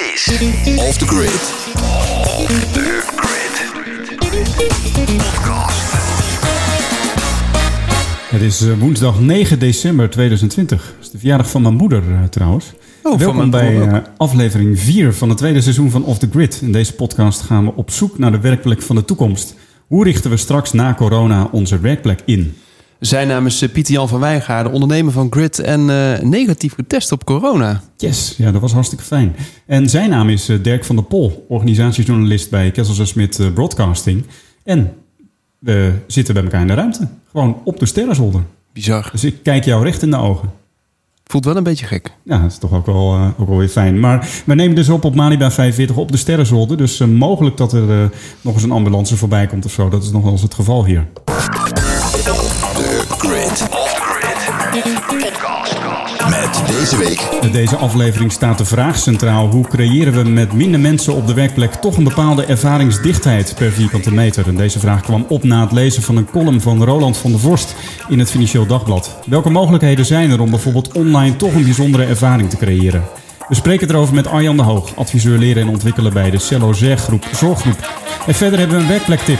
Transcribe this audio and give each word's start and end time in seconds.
Is 0.00 0.28
Off 0.78 0.96
the 0.98 1.06
Grid. 1.06 1.30
The 2.72 3.02
Grid 3.16 3.56
Podcast. 5.16 5.92
Het 8.30 8.42
is 8.42 8.62
eh, 8.62 8.78
woensdag 8.78 9.20
9 9.20 9.58
december 9.58 10.10
2020. 10.10 10.94
Dat 10.96 11.04
is 11.04 11.10
de 11.10 11.18
verjaardag 11.18 11.50
van 11.50 11.62
mijn 11.62 11.74
moeder 11.74 12.02
eh, 12.12 12.22
trouwens. 12.24 12.72
van 13.02 13.18
Welkom 13.18 13.50
bij 13.50 13.80
eh, 13.80 13.98
aflevering 14.16 14.80
4 14.80 15.14
van 15.14 15.28
het 15.28 15.38
tweede 15.38 15.60
seizoen 15.60 15.90
van 15.90 16.04
Off 16.04 16.18
the 16.18 16.28
Grid. 16.30 16.60
In 16.62 16.72
deze 16.72 16.94
podcast 16.94 17.40
gaan 17.40 17.64
we 17.64 17.72
op 17.74 17.90
zoek 17.90 18.18
naar 18.18 18.32
de 18.32 18.40
werkplek 18.40 18.82
van 18.82 18.96
de 18.96 19.04
toekomst. 19.04 19.54
Hoe 19.86 20.04
richten 20.04 20.30
we 20.30 20.36
straks 20.36 20.72
na 20.72 20.94
corona 20.94 21.48
onze 21.52 21.80
werkplek 21.80 22.20
in? 22.24 22.54
Zijn 23.00 23.28
naam 23.28 23.46
is 23.46 23.66
Pieter 23.72 23.94
Jan 23.94 24.08
van 24.08 24.20
Wijngaarden, 24.20 24.72
ondernemer 24.72 25.12
van 25.12 25.26
Grid 25.30 25.58
en 25.58 25.90
eh, 25.90 26.22
negatief 26.22 26.74
getest 26.74 27.12
op 27.12 27.24
corona. 27.24 27.82
Yes, 27.96 28.34
ja, 28.36 28.52
dat 28.52 28.60
was 28.60 28.72
hartstikke 28.72 29.04
fijn. 29.04 29.36
En 29.66 29.88
zijn 29.88 30.10
naam 30.10 30.28
is 30.28 30.48
eh, 30.48 30.62
Dirk 30.62 30.84
van 30.84 30.96
der 30.96 31.04
Pol, 31.04 31.46
organisatiejournalist 31.48 32.50
bij 32.50 32.70
Kessels 32.70 33.08
Smit 33.08 33.38
eh, 33.38 33.52
Broadcasting. 33.52 34.24
En 34.64 34.92
we 35.58 35.92
zitten 36.06 36.34
bij 36.34 36.42
elkaar 36.42 36.60
in 36.60 36.66
de 36.66 36.74
ruimte. 36.74 37.08
Gewoon 37.30 37.60
op 37.64 37.78
de 37.78 37.86
sterrenzolder. 37.86 38.42
Bizar. 38.72 39.08
Dus 39.12 39.24
ik 39.24 39.42
kijk 39.42 39.64
jou 39.64 39.84
recht 39.84 40.02
in 40.02 40.10
de 40.10 40.16
ogen. 40.16 40.50
Voelt 41.24 41.44
wel 41.44 41.56
een 41.56 41.62
beetje 41.62 41.86
gek. 41.86 42.12
Ja, 42.24 42.40
dat 42.40 42.50
is 42.50 42.58
toch 42.58 42.72
ook 42.72 42.86
wel, 42.86 43.14
eh, 43.14 43.28
ook 43.38 43.48
wel 43.48 43.58
weer 43.58 43.68
fijn. 43.68 44.00
Maar 44.00 44.42
we 44.46 44.54
nemen 44.54 44.76
dus 44.76 44.88
op 44.88 45.04
op 45.04 45.14
Malibaan 45.14 45.52
45 45.52 45.96
op 45.96 46.12
de 46.12 46.18
Sterrenzolder. 46.18 46.76
Dus 46.76 46.98
mogelijk 46.98 47.56
dat 47.56 47.72
er 47.72 48.10
nog 48.40 48.54
eens 48.54 48.62
een 48.62 48.70
ambulance 48.70 49.16
voorbij 49.16 49.46
komt 49.46 49.64
of 49.64 49.72
zo. 49.72 49.88
Dat 49.88 50.02
is 50.02 50.10
nog 50.10 50.22
wel 50.22 50.32
eens 50.32 50.42
het 50.42 50.54
geval 50.54 50.84
hier. 50.84 51.06
The 53.10 53.16
Grid. 53.18 53.68
Off 53.70 53.94
the 54.72 54.82
Grid 55.06 55.30
Podcast. 55.30 55.78
Met 56.28 56.62
deze 56.66 56.96
week 56.96 57.20
In 57.40 57.52
deze 57.52 57.76
aflevering 57.76 58.32
staat 58.32 58.58
de 58.58 58.64
vraag 58.64 58.98
centraal. 58.98 59.48
Hoe 59.48 59.68
creëren 59.68 60.12
we 60.12 60.30
met 60.30 60.52
minder 60.52 60.80
mensen 60.80 61.14
op 61.14 61.26
de 61.26 61.34
werkplek 61.34 61.74
toch 61.74 61.96
een 61.96 62.04
bepaalde 62.04 62.44
ervaringsdichtheid 62.44 63.54
per 63.54 63.72
vierkante 63.72 64.12
meter? 64.12 64.46
En 64.46 64.56
deze 64.56 64.78
vraag 64.78 65.00
kwam 65.00 65.24
op 65.28 65.44
na 65.44 65.60
het 65.60 65.72
lezen 65.72 66.02
van 66.02 66.16
een 66.16 66.30
column 66.30 66.60
van 66.60 66.84
Roland 66.84 67.16
van 67.16 67.30
der 67.30 67.40
Vorst 67.40 67.74
in 68.08 68.18
het 68.18 68.30
Financieel 68.30 68.66
Dagblad. 68.66 69.18
Welke 69.26 69.50
mogelijkheden 69.50 70.04
zijn 70.04 70.30
er 70.30 70.40
om 70.40 70.50
bijvoorbeeld 70.50 70.92
online 70.92 71.36
toch 71.36 71.54
een 71.54 71.64
bijzondere 71.64 72.04
ervaring 72.04 72.50
te 72.50 72.56
creëren? 72.56 73.04
We 73.48 73.54
spreken 73.54 73.88
erover 73.90 74.14
met 74.14 74.26
Arjan 74.26 74.56
de 74.56 74.62
Hoog, 74.62 74.96
adviseur 74.96 75.38
leren 75.38 75.62
en 75.62 75.68
ontwikkelen 75.68 76.12
bij 76.12 76.30
de 76.30 76.38
Cello 76.38 76.72
Zergroep 76.72 77.24
Zorggroep. 77.32 77.90
En 78.26 78.34
verder 78.34 78.58
hebben 78.58 78.76
we 78.76 78.82
een 78.82 78.88
werkplektip. 78.88 79.38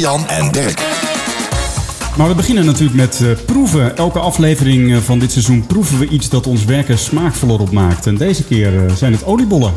Jan 0.00 0.28
en 0.28 0.52
Dirk. 0.52 0.82
Maar 2.16 2.28
we 2.28 2.34
beginnen 2.34 2.64
natuurlijk 2.64 2.96
met 2.96 3.20
eh, 3.20 3.28
proeven. 3.46 3.96
Elke 3.96 4.18
aflevering 4.18 4.92
eh, 4.92 4.98
van 4.98 5.18
dit 5.18 5.32
seizoen 5.32 5.66
proeven 5.66 5.98
we 5.98 6.08
iets 6.08 6.28
dat 6.28 6.46
ons 6.46 6.64
werken 6.64 6.98
smaakvoller 6.98 7.60
opmaakt. 7.60 8.06
En 8.06 8.16
deze 8.16 8.44
keer 8.44 8.86
eh, 8.86 8.94
zijn 8.94 9.12
het 9.12 9.24
oliebollen. 9.24 9.72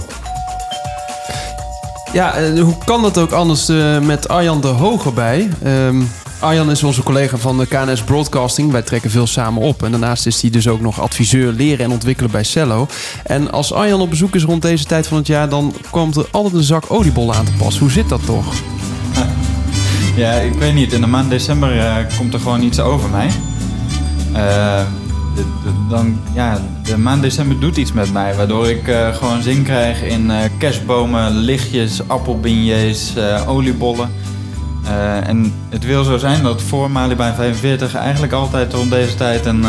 Ja, 2.14 2.52
hoe 2.60 2.78
kan 2.86 3.02
dat 3.02 3.18
ook 3.18 3.32
anders 3.32 3.70
eh, 3.70 4.00
met 4.00 4.28
Arjan 4.28 4.62
de 4.62 4.68
Hoger 4.68 5.14
bij? 5.14 5.50
Ehm, 5.64 6.02
Arjan 6.40 6.72
is 6.72 6.84
onze 6.84 7.04
collega 7.04 7.38
van 7.38 7.58
de 7.58 7.66
KNS 7.66 8.04
Broadcasting. 8.04 8.72
Wij 8.72 8.82
trekken 8.82 9.10
veel 9.10 9.28
samen 9.28 9.62
op. 9.62 9.84
En 9.84 9.92
daarnaast 9.92 10.26
is 10.26 10.42
hij 10.42 10.50
dus 10.50 10.68
ook 10.68 10.82
nog 10.82 11.02
adviseur 11.02 11.52
leren 11.52 11.86
en 11.86 11.92
ontwikkelen 11.92 12.32
bij 12.32 12.44
Cello. 12.44 12.88
En 13.24 13.52
als 13.52 13.74
Arjan 13.74 14.02
op 14.02 14.10
bezoek 14.10 14.36
is 14.36 14.44
rond 14.44 14.62
deze 14.62 14.86
tijd 14.86 15.08
van 15.08 15.18
het 15.18 15.28
jaar... 15.28 15.50
dan 15.50 15.74
komt 15.90 16.16
er 16.16 16.28
altijd 16.32 16.54
een 16.54 16.64
zak 16.64 16.84
oliebollen 16.88 17.36
aan 17.36 17.46
te 17.46 17.52
pas. 17.52 17.80
Hoe 17.80 17.92
zit 17.92 18.10
dat 18.10 18.26
toch? 18.26 18.46
Ja, 20.18 20.32
ik 20.32 20.54
weet 20.54 20.74
niet. 20.74 20.94
In 20.94 21.02
de 21.02 21.08
maand 21.08 21.30
december 21.30 21.80
eh, 21.80 21.96
komt 22.18 22.34
er 22.34 22.40
gewoon 22.40 22.62
iets 22.62 22.80
over 22.80 23.10
mij. 23.10 23.30
Eh, 24.34 24.82
de, 25.36 25.44
dan, 25.90 26.20
ja, 26.34 26.62
de 26.84 26.98
maand 26.98 27.22
december 27.22 27.60
doet 27.60 27.78
iets 27.78 27.94
met 27.94 28.14
mij. 28.14 28.36
Waardoor 28.36 28.70
ik 28.70 28.88
eh, 28.88 29.16
gewoon 29.16 29.42
zin 29.42 29.64
krijg 29.64 30.04
in 30.04 30.32
kerstbomen, 30.58 31.32
lichtjes, 31.32 32.08
appelbeignets, 32.08 33.16
eh, 33.16 33.50
oliebollen. 33.50 34.10
En 35.24 35.54
het 35.70 35.86
wil 35.86 36.04
zo 36.04 36.18
zijn 36.18 36.44
dat 36.44 36.62
voor 36.62 36.92
Malibaan 36.92 37.36
45 37.36 37.96
eigenlijk 37.96 38.34
altijd 38.34 38.74
rond 38.74 38.92
deze 38.92 39.16
tijd 39.16 39.46
een, 39.46 39.64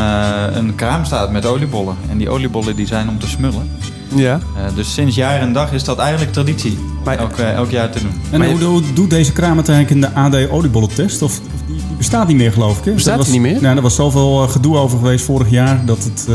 een 0.56 0.74
kraam 0.74 1.04
staat 1.04 1.30
met 1.30 1.46
oliebollen. 1.46 1.96
En 2.10 2.18
die 2.18 2.30
oliebollen 2.30 2.76
die 2.76 2.86
zijn 2.86 3.08
om 3.08 3.18
te 3.18 3.28
smullen. 3.28 3.70
Ja. 4.14 4.40
Eh, 4.56 4.62
dus 4.74 4.94
sinds 4.94 5.16
jaar 5.16 5.40
en 5.40 5.52
dag 5.52 5.72
is 5.72 5.84
dat 5.84 5.98
eigenlijk 5.98 6.32
traditie. 6.32 6.78
Maar- 7.04 7.18
elk, 7.18 7.36
eh, 7.38 7.52
elk 7.52 7.70
jaar 7.70 7.90
te 7.90 8.00
doen. 8.00 8.12
En 8.30 8.38
Maar 8.38 8.48
hoe, 8.48 8.62
hoe 8.62 8.82
doet 8.94 9.10
deze 9.10 9.32
kraam 9.32 9.56
het 9.56 9.68
eigenlijk 9.68 10.04
in 10.04 10.12
de 10.12 10.20
AD 10.20 10.50
oliebollentest? 10.50 11.22
Of, 11.22 11.38
of 11.38 11.60
die, 11.66 11.76
die 11.76 11.96
bestaat 11.96 12.28
niet 12.28 12.36
meer, 12.36 12.52
geloof 12.52 12.78
ik. 12.78 12.84
Hè? 12.84 12.92
Bestaat 12.92 13.14
die 13.14 13.24
was, 13.24 13.32
niet 13.32 13.42
meer? 13.42 13.60
Ja, 13.70 13.76
er 13.76 13.82
was 13.82 13.94
zoveel 13.94 14.42
eh, 14.42 14.50
gedoe 14.50 14.76
over 14.76 14.98
geweest 14.98 15.24
vorig 15.24 15.50
jaar. 15.50 15.80
Dat 15.84 16.04
het, 16.04 16.26
eh, 16.28 16.34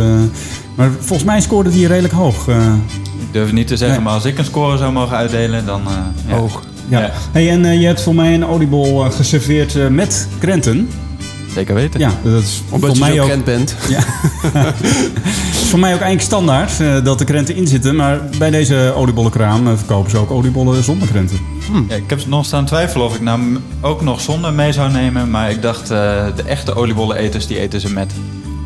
maar 0.75 0.89
volgens 0.99 1.23
mij 1.23 1.41
scoorde 1.41 1.69
die 1.69 1.87
redelijk 1.87 2.13
hoog. 2.13 2.47
eh. 2.47 2.73
Ik 3.19 3.39
durf 3.39 3.45
het 3.45 3.55
niet 3.55 3.67
te 3.67 3.77
zeggen, 3.77 3.95
Nee. 3.97 4.05
maar 4.05 4.13
als 4.13 4.25
ik 4.25 4.37
een 4.37 4.45
score 4.45 4.77
zou 4.77 4.91
mogen 4.91 5.17
uitdelen, 5.17 5.65
dan... 5.65 5.81
eh, 5.87 5.93
ja. 6.27 6.35
Hoog. 6.35 6.61
ja. 6.87 6.99
Ja. 6.99 7.11
Hey, 7.31 7.49
en 7.49 7.65
eh, 7.65 7.79
je 7.79 7.85
hebt 7.85 8.01
voor 8.01 8.15
mij 8.15 8.33
een 8.33 8.45
oliebol 8.45 8.99
geserveerd 9.11 9.89
met 9.89 10.27
krenten. 10.39 10.89
Zeker 11.53 11.75
weten. 11.75 11.99
Ja, 11.99 12.11
dat 12.23 12.41
is 12.41 12.61
Omdat 12.69 12.89
voor 12.89 12.97
je 12.97 13.03
mij 13.03 13.15
zo 13.15 13.21
ook, 13.21 13.27
bekend 13.27 13.45
bent. 13.45 13.75
Ja. 13.89 13.99
Het 14.59 14.75
is 15.61 15.69
voor 15.69 15.79
mij 15.79 15.93
ook 15.93 15.99
eigenlijk 15.99 16.21
standaard 16.21 16.79
eh, 16.79 17.03
dat 17.03 17.19
de 17.19 17.25
krenten 17.25 17.55
in 17.55 17.67
zitten. 17.67 17.95
Maar 17.95 18.19
bij 18.37 18.49
deze 18.49 18.93
oliebollenkraam 18.95 19.67
eh, 19.67 19.77
verkopen 19.77 20.11
ze 20.11 20.17
ook 20.17 20.31
oliebollen 20.31 20.83
zonder 20.83 21.07
krenten. 21.07 21.39
Ja, 21.87 21.95
ik 21.95 22.09
heb 22.09 22.25
nog 22.25 22.45
staan 22.45 22.65
twijfelen 22.65 23.05
of 23.05 23.15
ik 23.15 23.21
nou 23.21 23.57
ook 23.81 24.01
nog 24.01 24.21
zonder 24.21 24.53
mee 24.53 24.71
zou 24.71 24.91
nemen. 24.91 25.29
Maar 25.29 25.51
ik 25.51 25.61
dacht, 25.61 25.81
eh, 25.81 26.25
de 26.35 26.43
echte 26.45 26.75
oliebolleneters, 26.75 27.47
die 27.47 27.59
eten 27.59 27.81
ze 27.81 27.93
met. 27.93 28.13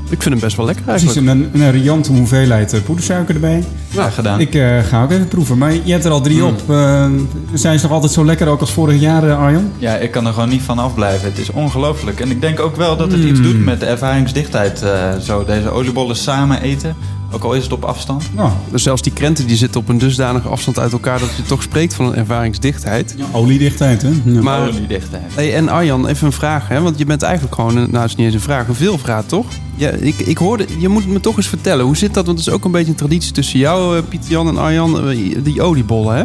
Ik 0.09 0.21
vind 0.21 0.33
hem 0.33 0.39
best 0.39 0.55
wel 0.57 0.65
lekker 0.65 0.83
Precies, 0.85 1.15
eigenlijk. 1.15 1.53
een, 1.53 1.61
een 1.61 1.71
riante 1.71 2.11
hoeveelheid 2.11 2.73
eh, 2.73 2.81
poedersuiker 2.81 3.35
erbij. 3.35 3.63
Ja, 3.89 4.09
gedaan. 4.09 4.39
Ik 4.39 4.55
eh, 4.55 4.79
ga 4.79 5.03
ook 5.03 5.11
even 5.11 5.27
proeven. 5.27 5.57
Maar 5.57 5.73
je 5.83 5.91
hebt 5.91 6.05
er 6.05 6.11
al 6.11 6.21
drie 6.21 6.39
Hmm. 6.39 6.47
op. 6.47 6.69
Eh, 6.69 7.05
zijn 7.53 7.77
ze 7.79 7.85
nog 7.85 7.93
altijd 7.93 8.11
zo 8.11 8.25
lekker 8.25 8.47
ook 8.47 8.59
als 8.59 8.71
vorig 8.73 8.99
jaar, 9.01 9.29
eh, 9.29 9.39
Arjan? 9.39 9.71
Ja, 9.77 9.95
ik 9.95 10.11
kan 10.11 10.27
er 10.27 10.33
gewoon 10.33 10.49
niet 10.49 10.61
van 10.61 10.79
afblijven. 10.79 11.27
Het 11.29 11.37
is 11.37 11.49
ongelooflijk. 11.51 12.19
En 12.19 12.31
ik 12.31 12.41
denk 12.41 12.59
ook 12.59 12.75
wel 12.75 12.97
dat 12.97 13.11
het 13.11 13.21
iets 13.21 13.39
Hmm. 13.39 13.51
doet 13.51 13.65
met 13.65 13.79
de 13.79 13.85
ervaringsdichtheid. 13.85 14.81
eh, 14.81 14.89
zo 15.21 15.43
deze 15.45 15.69
oliebollen 15.69 16.15
samen 16.15 16.61
eten. 16.61 16.95
Ook 17.31 17.43
al 17.43 17.53
is 17.53 17.63
het 17.63 17.73
op 17.73 17.83
afstand. 17.83 18.29
Nou, 18.35 18.51
Dus 18.71 18.83
zelfs 18.83 19.01
die 19.01 19.13
krenten 19.13 19.47
die 19.47 19.55
zitten 19.57 19.81
op 19.81 19.89
een 19.89 19.97
dusdanige 19.97 20.47
afstand 20.47 20.79
uit 20.79 20.91
elkaar... 20.91 21.19
dat 21.19 21.29
je 21.35 21.43
toch 21.43 21.61
spreekt 21.61 21.93
van 21.93 22.05
een 22.05 22.15
ervaringsdichtheid. 22.15 23.15
oliedichtheid, 23.31 24.01
hè? 24.01 24.09
Ja. 24.25 24.41
Maar, 24.41 24.67
Oliedichtheid. 24.67 25.23
hey, 25.35 25.55
en 25.55 25.69
Arjan, 25.69 26.07
even 26.07 26.25
een 26.27 26.33
vraag. 26.33 26.67
Hè? 26.67 26.81
Want 26.81 26.97
je 26.97 27.05
bent 27.05 27.21
eigenlijk 27.21 27.55
gewoon... 27.55 27.77
een- 27.77 27.89
Nou, 27.91 28.01
het 28.01 28.09
is 28.11 28.15
niet 28.15 28.25
eens 28.25 28.35
een 28.35 28.41
vraag, 28.41 28.67
een 28.67 28.75
veelvraag, 28.75 29.25
toch? 29.25 29.45
Ja, 29.75 29.89
ik, 29.89 30.15
ik 30.19 30.37
hoorde... 30.37 30.65
Je 30.79 30.87
moet 30.89 31.07
me 31.07 31.19
toch 31.19 31.37
eens 31.37 31.47
vertellen. 31.47 31.85
Hoe 31.85 31.97
zit 31.97 32.13
dat? 32.13 32.25
Want 32.25 32.37
het 32.37 32.47
is 32.47 32.53
ook 32.53 32.65
een 32.65 32.71
beetje 32.71 32.89
een 32.91 32.95
traditie 32.97 33.31
tussen 33.31 33.59
jou, 33.59 33.97
eh, 33.97 34.03
Pieter 34.09 34.31
Jan 34.31 34.47
en 34.47 34.57
Arjan. 34.57 35.09
eh, 35.09 35.35
Die 35.43 35.61
oliebollen, 35.61 36.15
hè? 36.15 36.23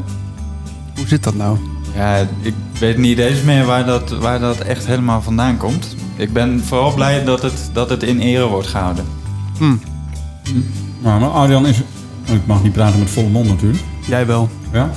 Hoe 0.97 1.07
zit 1.07 1.23
dat 1.23 1.35
nou? 1.35 1.59
Ja, 1.95 2.17
ik 2.41 2.55
weet 2.79 2.99
niet 2.99 3.19
eens 3.19 3.43
meer 3.43 3.65
waar 3.65 3.85
dat, 3.87 4.11
waar 4.21 4.41
dat 4.41 4.59
echt 4.59 4.87
helemaal 4.87 5.23
vandaan 5.23 5.57
komt. 5.57 5.97
Ik 6.17 6.33
ben 6.33 6.63
vooral 6.65 6.95
blij 6.95 7.25
dat 7.25 7.43
het, 7.43 7.71
dat 7.73 7.91
het 7.91 8.03
in 8.03 8.19
ere 8.21 8.47
wordt 8.47 8.67
gehouden. 8.69 9.05
Nou, 11.03 11.21
maar 11.21 11.29
Arjan 11.31 11.67
is... 11.67 11.77
Ik 12.25 12.41
mag 12.47 12.63
niet 12.63 12.73
praten 12.73 12.99
met 12.99 13.11
volle 13.11 13.29
mond 13.29 13.49
natuurlijk. 13.49 13.83
Jij 14.07 14.27
wel. 14.27 14.49
Ja? 14.73 14.91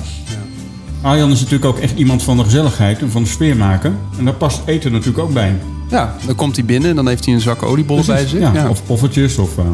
Arjan 1.02 1.30
is 1.30 1.38
natuurlijk 1.40 1.64
ook 1.64 1.78
echt 1.78 1.98
iemand 1.98 2.22
van 2.22 2.36
de 2.36 2.44
gezelligheid 2.44 2.98
en 3.00 3.10
van 3.10 3.22
de 3.22 3.28
sfeer 3.28 3.56
maken. 3.56 3.98
En 4.18 4.24
daar 4.24 4.34
past 4.34 4.60
eten 4.64 4.92
natuurlijk 4.92 5.18
ook 5.18 5.32
bij. 5.32 5.54
Ja, 5.90 6.14
dan 6.26 6.34
komt 6.34 6.56
hij 6.56 6.64
binnen 6.64 6.90
en 6.90 6.96
dan 6.96 7.08
heeft 7.08 7.24
hij 7.24 7.34
een 7.34 7.40
zak 7.40 7.62
oliebollen 7.62 8.06
bij 8.06 8.26
zich. 8.26 8.40
ja. 8.40 8.52
Ja. 8.54 8.68
Of 8.68 8.84
poffertjes 8.86 9.38
of... 9.38 9.58
eh, 9.58 9.64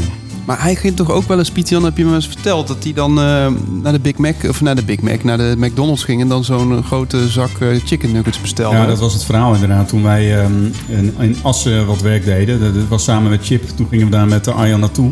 Maar 0.45 0.63
hij 0.63 0.75
ging 0.75 0.97
toch 0.97 1.11
ook 1.11 1.29
wel 1.29 1.39
eens, 1.39 1.51
Pieter 1.51 1.83
heb 1.85 1.97
je 1.97 2.05
me 2.05 2.15
eens 2.15 2.27
verteld... 2.27 2.69
dat 2.69 2.85
hij 2.85 2.93
dan 2.93 3.11
eh, 3.21 3.47
naar 3.83 3.93
de 3.93 4.01
Big 4.01 4.17
Mac, 4.17 4.35
of 4.49 4.61
naar 4.61 4.75
de 4.75 4.85
Big 4.85 5.01
Mac, 5.01 5.25
naar 5.25 5.39
de 5.39 5.55
McDonald's 5.59 6.05
ging... 6.05 6.21
en 6.21 6.29
dan 6.29 6.45
zo'n 6.45 6.77
eh, 6.77 6.85
grote 6.85 7.29
zak 7.29 7.51
chicken 7.85 8.13
nuggets 8.13 8.41
bestelde. 8.41 8.77
Ja, 8.77 8.87
dat 8.87 8.99
was 8.99 9.13
het 9.13 9.25
verhaal 9.25 9.55
inderdaad. 9.55 9.89
Toen 9.89 10.03
wij 10.03 10.41
ehm, 10.41 10.53
in, 10.89 11.15
in 11.19 11.37
Assen 11.43 11.87
wat 11.87 12.01
werk 12.01 12.25
deden, 12.25 12.61
dat 12.61 12.89
was 12.89 13.05
samen 13.05 13.31
met 13.31 13.45
Chip. 13.45 13.69
Toen 13.77 13.87
gingen 13.91 14.05
we 14.07 14.13
daar 14.13 14.27
met 14.27 14.49
Arjan 14.49 14.81
naartoe. 14.81 15.11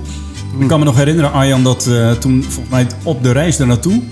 Ik 0.59 0.69
kan 0.69 0.79
me 0.79 0.85
nog 0.85 0.97
herinneren, 0.97 1.33
Arjan, 1.33 1.63
dat 1.65 1.87
eh, 1.87 2.11
toen 2.13 2.43
volgens 2.43 2.69
mij 2.71 2.87
op 3.03 3.23
de 3.23 3.33
reis 3.33 3.57
daar 3.57 3.67
naartoe... 3.67 4.03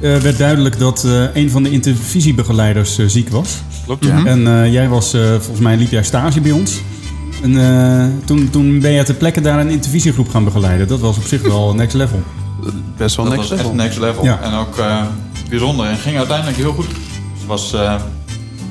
eh, 0.00 0.16
werd 0.16 0.38
duidelijk 0.38 0.78
dat 0.78 1.04
eh, 1.04 1.22
een 1.34 1.50
van 1.50 1.62
de 1.62 1.70
intervisiebegeleiders 1.70 2.98
ziek 3.06 3.28
was. 3.28 3.56
Klopt, 3.84 4.04
ja. 4.04 4.24
En 4.24 4.46
eh, 4.46 4.72
jij 4.72 4.88
was, 4.88 5.12
eh, 5.14 5.20
volgens 5.30 5.60
mij 5.60 5.76
liep 5.76 5.90
jij 5.90 6.02
stage 6.04 6.40
bij 6.40 6.50
ons. 6.52 6.80
En 7.42 7.58
eh, 7.60 8.06
toen, 8.24 8.50
toen 8.50 8.80
ben 8.80 8.90
je 8.90 9.02
ter 9.02 9.14
plekke 9.14 9.40
daar 9.40 9.60
een 9.60 9.68
intervisiegroep 9.70 10.28
gaan 10.30 10.44
begeleiden. 10.44 10.88
Dat 10.88 11.00
was 11.00 11.16
op 11.16 11.24
zich 11.24 11.42
wel 11.42 11.74
next 11.74 11.94
level. 11.94 12.22
Best 12.96 13.16
wel 13.16 13.24
Dat 13.24 13.34
next 13.34 13.48
was 13.48 13.58
echt 13.58 13.68
level. 13.68 13.82
next 13.84 13.98
level. 13.98 14.24
Ja. 14.24 14.40
En 14.42 14.52
ook 14.54 14.78
eh, 14.78 15.02
bijzonder. 15.48 15.86
En 15.86 15.96
ging 15.96 16.16
uiteindelijk 16.16 16.56
heel 16.56 16.72
goed. 16.72 16.86
Het 16.86 17.46
was 17.46 17.72
eh, 17.72 17.94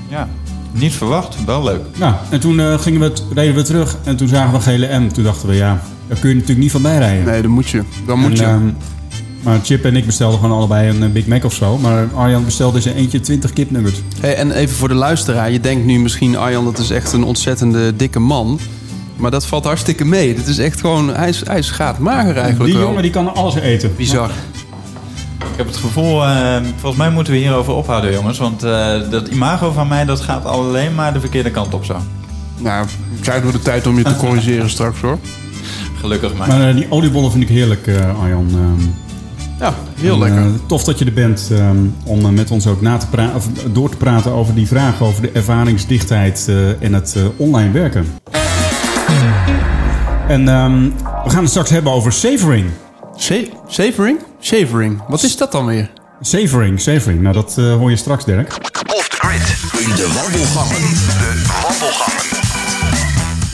ja, 0.10 0.28
niet 0.72 0.94
verwacht. 0.94 1.36
Wel 1.46 1.64
leuk. 1.64 1.82
Nou, 1.98 2.14
en 2.30 2.40
toen 2.40 2.60
eh, 2.60 2.80
gingen 2.80 3.00
we 3.00 3.12
reden 3.34 3.56
we 3.56 3.62
terug 3.62 3.98
en 4.04 4.16
toen 4.16 4.28
zagen 4.28 4.50
we 4.52 4.56
een 4.56 4.62
gele 4.62 5.00
M. 5.00 5.08
Toen 5.14 5.24
dachten 5.24 5.48
we, 5.50 5.56
ja, 5.56 5.82
daar 6.08 6.18
kun 6.20 6.30
je 6.30 6.36
natuurlijk 6.36 6.62
niet 6.62 6.72
van 6.72 6.82
bijrijden. 6.82 7.26
Nee, 7.26 7.42
dan 7.42 7.52
moet 7.52 7.70
je. 7.70 7.82
Dan 8.06 8.20
moet 8.20 8.30
En, 8.30 8.36
je. 8.38 8.44
ehm, 8.44 8.70
maar 9.44 9.60
Chip 9.64 9.86
en 9.86 9.96
ik 9.96 10.06
bestelden 10.06 10.40
gewoon 10.40 10.58
allebei 10.58 10.90
een 10.90 11.04
eh, 11.04 11.10
Big 11.10 11.28
Mac 11.28 11.44
of 11.44 11.54
zo. 11.54 11.78
Maar 11.78 12.08
Arjan 12.16 12.46
bestelde 12.46 12.82
zijn 12.82 12.96
eentje 12.96 13.20
20 13.20 13.54
kipnuggets. 13.54 14.02
Hey, 14.20 14.36
en 14.36 14.52
even 14.52 14.76
voor 14.76 14.88
de 14.88 14.94
luisteraar. 14.94 15.52
Je 15.52 15.60
denkt 15.60 15.86
nu 15.86 16.00
misschien, 16.00 16.38
Arjan, 16.38 16.64
dat 16.66 16.78
is 16.78 16.90
echt 16.90 17.14
een 17.14 17.24
ontzettende 17.24 17.96
dikke 17.96 18.20
man. 18.20 18.60
Maar 19.16 19.32
dat 19.32 19.46
valt 19.46 19.64
hartstikke 19.64 20.06
mee. 20.06 20.36
Dit 20.36 20.48
is 20.48 20.58
echt 20.58 20.80
gewoon... 20.80 21.16
Hij 21.16 21.30
is, 21.30 21.42
hij 21.46 21.58
is 21.60 21.72
mager 22.00 22.38
eigenlijk 22.38 22.64
Die 22.72 22.74
wel. 22.80 22.88
jongen 22.88 23.02
die 23.02 23.12
kan 23.12 23.36
alles 23.36 23.56
eten. 23.56 23.92
Bizar. 23.96 24.30
Ik 25.40 25.64
heb 25.64 25.68
het 25.68 25.78
gevoel, 25.78 26.24
eh, 26.26 26.56
volgens 26.80 26.96
mij 27.02 27.10
moeten 27.12 27.34
we 27.34 27.40
hierover 27.40 27.74
ophouden, 27.74 28.14
jongens. 28.14 28.38
Want 28.38 28.64
eh, 28.64 28.94
dat 29.10 29.28
imago 29.28 29.72
van 29.72 29.88
mij, 29.88 30.06
dat 30.06 30.22
gaat 30.22 30.46
alleen 30.46 30.96
maar 30.96 31.14
de 31.14 31.20
verkeerde 31.20 31.52
kant 31.52 31.74
op 31.74 31.86
zo. 31.86 31.96
Nou, 32.58 32.86
krijgen 33.22 33.46
we 33.46 33.52
de 33.52 33.60
tijd 33.62 33.88
om 33.88 33.98
je 33.98 34.04
te 34.04 34.16
corrigeren 34.16 34.70
straks 34.70 35.02
hoor. 35.02 35.18
Gelukkig 36.00 36.34
maar. 36.34 36.48
Maar 36.48 36.68
eh, 36.70 36.76
die 36.76 36.86
oliebollen 36.90 37.32
vind 37.32 37.44
ik 37.44 37.50
heerlijk, 37.50 37.88
eh, 37.88 38.20
Arjan. 38.22 38.48
Ehm, 38.50 38.88
Ja, 39.60 39.74
heel 39.96 40.14
en, 40.14 40.20
lekker. 40.20 40.42
eh, 40.42 40.48
tof 40.68 40.84
dat 40.84 41.00
je 41.00 41.06
er 41.06 41.14
bent 41.14 41.48
ehm, 41.52 41.78
om 42.04 42.34
met 42.34 42.52
ons 42.52 42.68
ook 42.68 42.82
na 42.82 42.98
te 42.98 43.08
of 43.36 43.48
door 43.72 43.90
te 43.90 43.98
praten 43.98 44.32
over 44.32 44.54
die 44.56 44.68
vragen 44.68 45.06
over 45.06 45.22
de 45.22 45.30
ervaringsdichtheid 45.32 46.46
eh, 46.50 46.82
en 46.84 46.94
het 46.94 47.14
eh, 47.18 47.24
online 47.38 47.72
werken. 47.72 48.06
En 50.28 50.48
ehm, 50.50 50.82
we 51.24 51.30
gaan 51.30 51.42
het 51.42 51.50
straks 51.50 51.70
hebben 51.70 51.92
over 51.92 52.12
savoring. 52.12 52.66
Sa- 53.16 53.44
Savoring? 53.68 54.20
Savoring. 54.40 55.02
Wat 55.08 55.24
is 55.24 55.38
dat 55.38 55.52
dan 55.52 55.66
weer? 55.66 55.90
Savoring, 56.22 56.80
savoring. 56.82 57.22
Nou, 57.22 57.34
dat 57.34 57.56
eh, 57.58 57.74
hoor 57.74 57.90
je 57.90 57.96
straks, 57.96 58.26
Dirk. 58.26 58.48
Off 58.96 59.08
the 59.08 59.16
grid. 59.20 59.56
In 59.90 59.96
de 59.96 60.12
wandelgangen. 60.22 60.82
De 60.82 61.46
wandelgangen. 61.64 62.26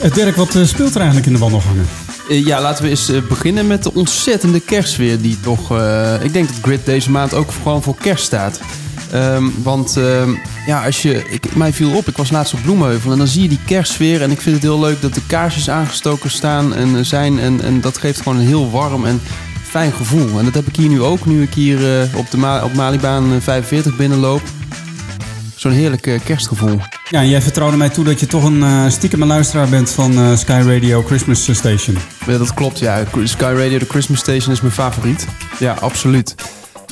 Eh, 0.01 0.13
Dirk, 0.13 0.35
wat 0.35 0.67
speelt 0.67 0.89
er 0.93 0.97
eigenlijk 1.01 1.25
in 1.27 1.33
de 1.33 1.39
wandelgangen? 1.39 1.85
Eh, 2.29 2.45
ja, 2.45 2.61
laten 2.61 2.83
we 2.83 2.89
eens 2.89 3.09
eh, 3.09 3.21
beginnen 3.27 3.67
met 3.67 3.83
de 3.83 3.93
ontzettende 3.93 4.59
kerstweer 4.59 5.21
die 5.21 5.39
toch... 5.39 5.71
eh, 5.71 6.23
ik 6.23 6.33
denk 6.33 6.47
dat 6.47 6.57
Grid 6.61 6.85
deze 6.85 7.11
maand 7.11 7.33
ook 7.33 7.51
gewoon 7.51 7.83
voor 7.83 7.95
kerst 7.95 8.23
staat. 8.25 8.59
Ehm, 9.11 9.43
want 9.63 9.97
ehm, 9.97 10.29
ja, 10.65 10.85
als 10.85 11.01
je, 11.01 11.23
ik, 11.29 11.55
mij 11.55 11.73
viel 11.73 11.95
op, 11.95 12.07
ik 12.07 12.17
was 12.17 12.31
laatst 12.31 12.53
op 12.53 12.61
Bloemheuvel 12.61 13.11
en 13.11 13.17
dan 13.17 13.27
zie 13.27 13.41
je 13.41 13.49
die 13.49 13.59
kerstsfeer. 13.65 14.21
En 14.21 14.31
ik 14.31 14.41
vind 14.41 14.55
het 14.55 14.63
heel 14.63 14.79
leuk 14.79 15.01
dat 15.01 15.13
de 15.13 15.25
kaarsjes 15.27 15.69
aangestoken 15.69 16.31
staan 16.31 16.75
en 16.75 17.05
zijn. 17.05 17.39
En, 17.39 17.61
en 17.61 17.81
dat 17.81 17.97
geeft 17.97 18.21
gewoon 18.21 18.37
een 18.37 18.45
heel 18.47 18.71
warm 18.71 19.05
en 19.05 19.21
fijn 19.63 19.91
gevoel. 19.91 20.39
En 20.39 20.45
dat 20.45 20.53
heb 20.53 20.67
ik 20.67 20.75
hier 20.75 20.89
nu 20.89 21.01
ook, 21.01 21.25
nu 21.25 21.41
ik 21.41 21.53
hier 21.53 22.09
op, 22.15 22.31
de 22.31 22.61
op 22.63 22.73
Malibaan 22.73 23.33
eh, 23.33 23.41
45 23.41 23.95
binnenloop. 23.95 24.41
Zo'n 25.63 25.71
heerlijk 25.71 26.07
eh, 26.07 26.19
kerstgevoel. 26.23 26.79
Ja, 27.09 27.19
en 27.19 27.29
jij 27.29 27.41
vertrouwde 27.41 27.77
mij 27.77 27.89
toe 27.89 28.03
dat 28.03 28.19
je 28.19 28.25
toch 28.25 28.43
een 28.43 28.63
eh 28.63 28.89
stiekem 28.89 29.23
luisteraar 29.23 29.69
bent 29.69 29.91
van 29.91 30.17
eh, 30.17 30.35
Sky 30.35 30.61
Radio 30.65 31.03
Christmas 31.03 31.53
Station. 31.53 31.97
Ja, 32.27 32.37
dat 32.37 32.53
klopt, 32.53 32.79
ja. 32.79 33.03
Sky 33.23 33.53
Radio, 33.57 33.77
de 33.77 33.85
Christmas 33.85 34.19
Station, 34.19 34.53
is 34.53 34.61
mijn 34.61 34.73
favoriet. 34.73 35.27
Ja, 35.59 35.73
absoluut. 35.73 36.35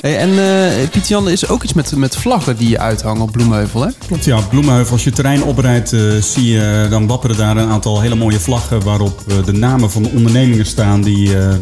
Hey, 0.01 0.17
en 0.17 0.29
eh 0.29 0.89
Piet 0.89 1.07
Jan, 1.07 1.25
er 1.25 1.31
is 1.31 1.47
ook 1.47 1.63
iets 1.63 1.73
met, 1.73 1.95
met 1.95 2.15
vlaggen 2.15 2.55
die 2.57 2.69
je 2.69 2.79
uithangen 2.79 3.21
op 3.21 3.31
Bloemheuvel, 3.31 3.81
hè? 3.81 3.87
Klopt, 4.07 4.25
ja. 4.25 4.39
Bloemenheuvel, 4.41 4.93
als 4.93 5.03
je 5.03 5.11
terrein 5.11 5.43
oprijdt, 5.43 5.93
eh, 5.93 6.01
zie 6.21 6.45
je, 6.51 6.87
dan 6.89 7.07
wapperen 7.07 7.37
daar 7.37 7.57
een 7.57 7.69
aantal 7.69 8.01
hele 8.01 8.15
mooie 8.15 8.39
vlaggen 8.39 8.83
waarop 8.83 9.21
eh, 9.27 9.45
de 9.45 9.51
namen 9.51 9.91
van 9.91 10.03
de 10.03 10.09
ondernemingen 10.09 10.65
staan 10.65 11.01
die 11.01 11.37
eh, 11.37 11.49
eh, 11.53 11.57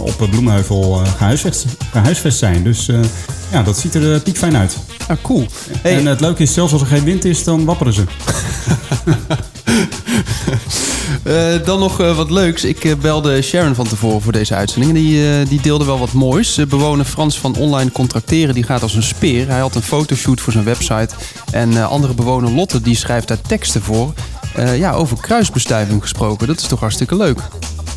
op 0.00 0.16
Bloemenheuvel 0.30 1.00
eh, 1.04 1.12
gehuisvest, 1.16 1.66
gehuisvest 1.90 2.38
zijn. 2.38 2.62
Dus 2.62 2.88
eh, 2.88 2.96
ja, 3.52 3.62
dat 3.62 3.78
ziet 3.78 3.94
er 3.94 4.14
eh, 4.14 4.20
piekfijn 4.22 4.56
uit. 4.56 4.76
Ah, 5.08 5.16
cool. 5.22 5.46
Hey, 5.82 5.96
En 5.96 6.06
het 6.06 6.20
leuke 6.20 6.42
is, 6.42 6.52
zelfs 6.54 6.72
als 6.72 6.80
er 6.80 6.86
geen 6.88 7.04
wind 7.04 7.24
is, 7.24 7.44
dan 7.44 7.64
wapperen 7.64 7.92
ze. 7.92 8.04
eh, 11.22 11.64
dan 11.64 11.78
nog 11.78 12.00
eh, 12.00 12.16
wat 12.16 12.30
leuks. 12.30 12.64
Ik 12.64 12.84
eh, 12.84 12.94
belde 12.96 13.42
Sharon 13.42 13.74
van 13.74 13.88
tevoren 13.88 14.22
voor 14.22 14.32
deze 14.32 14.54
uitzending. 14.54 14.96
En 14.96 15.02
die, 15.02 15.44
die 15.48 15.60
deelde 15.60 15.84
wel 15.84 15.98
wat 15.98 16.12
moois. 16.12 16.60
Bewoner 16.68 17.04
Frans 17.04 17.38
van 17.38 17.56
Online 17.56 17.92
Contracteren, 17.92 18.54
die 18.54 18.64
gaat 18.64 18.82
als 18.82 18.94
een 18.94 19.02
speer. 19.02 19.48
Hij 19.48 19.60
had 19.60 19.74
een 19.74 19.82
fotoshoot 19.82 20.40
voor 20.40 20.52
zijn 20.52 20.64
website. 20.64 21.08
En 21.50 21.88
andere 21.88 22.14
bewoner 22.14 22.50
Lotte, 22.50 22.80
die 22.80 22.96
schrijft 22.96 23.28
daar 23.28 23.40
teksten 23.40 23.82
voor. 23.82 24.12
Ja, 24.76 24.92
over 24.92 25.16
kruisbestuiving 25.20 26.02
gesproken. 26.02 26.46
Dat 26.46 26.60
is 26.60 26.66
toch 26.66 26.80
hartstikke 26.80 27.16
leuk. 27.16 27.38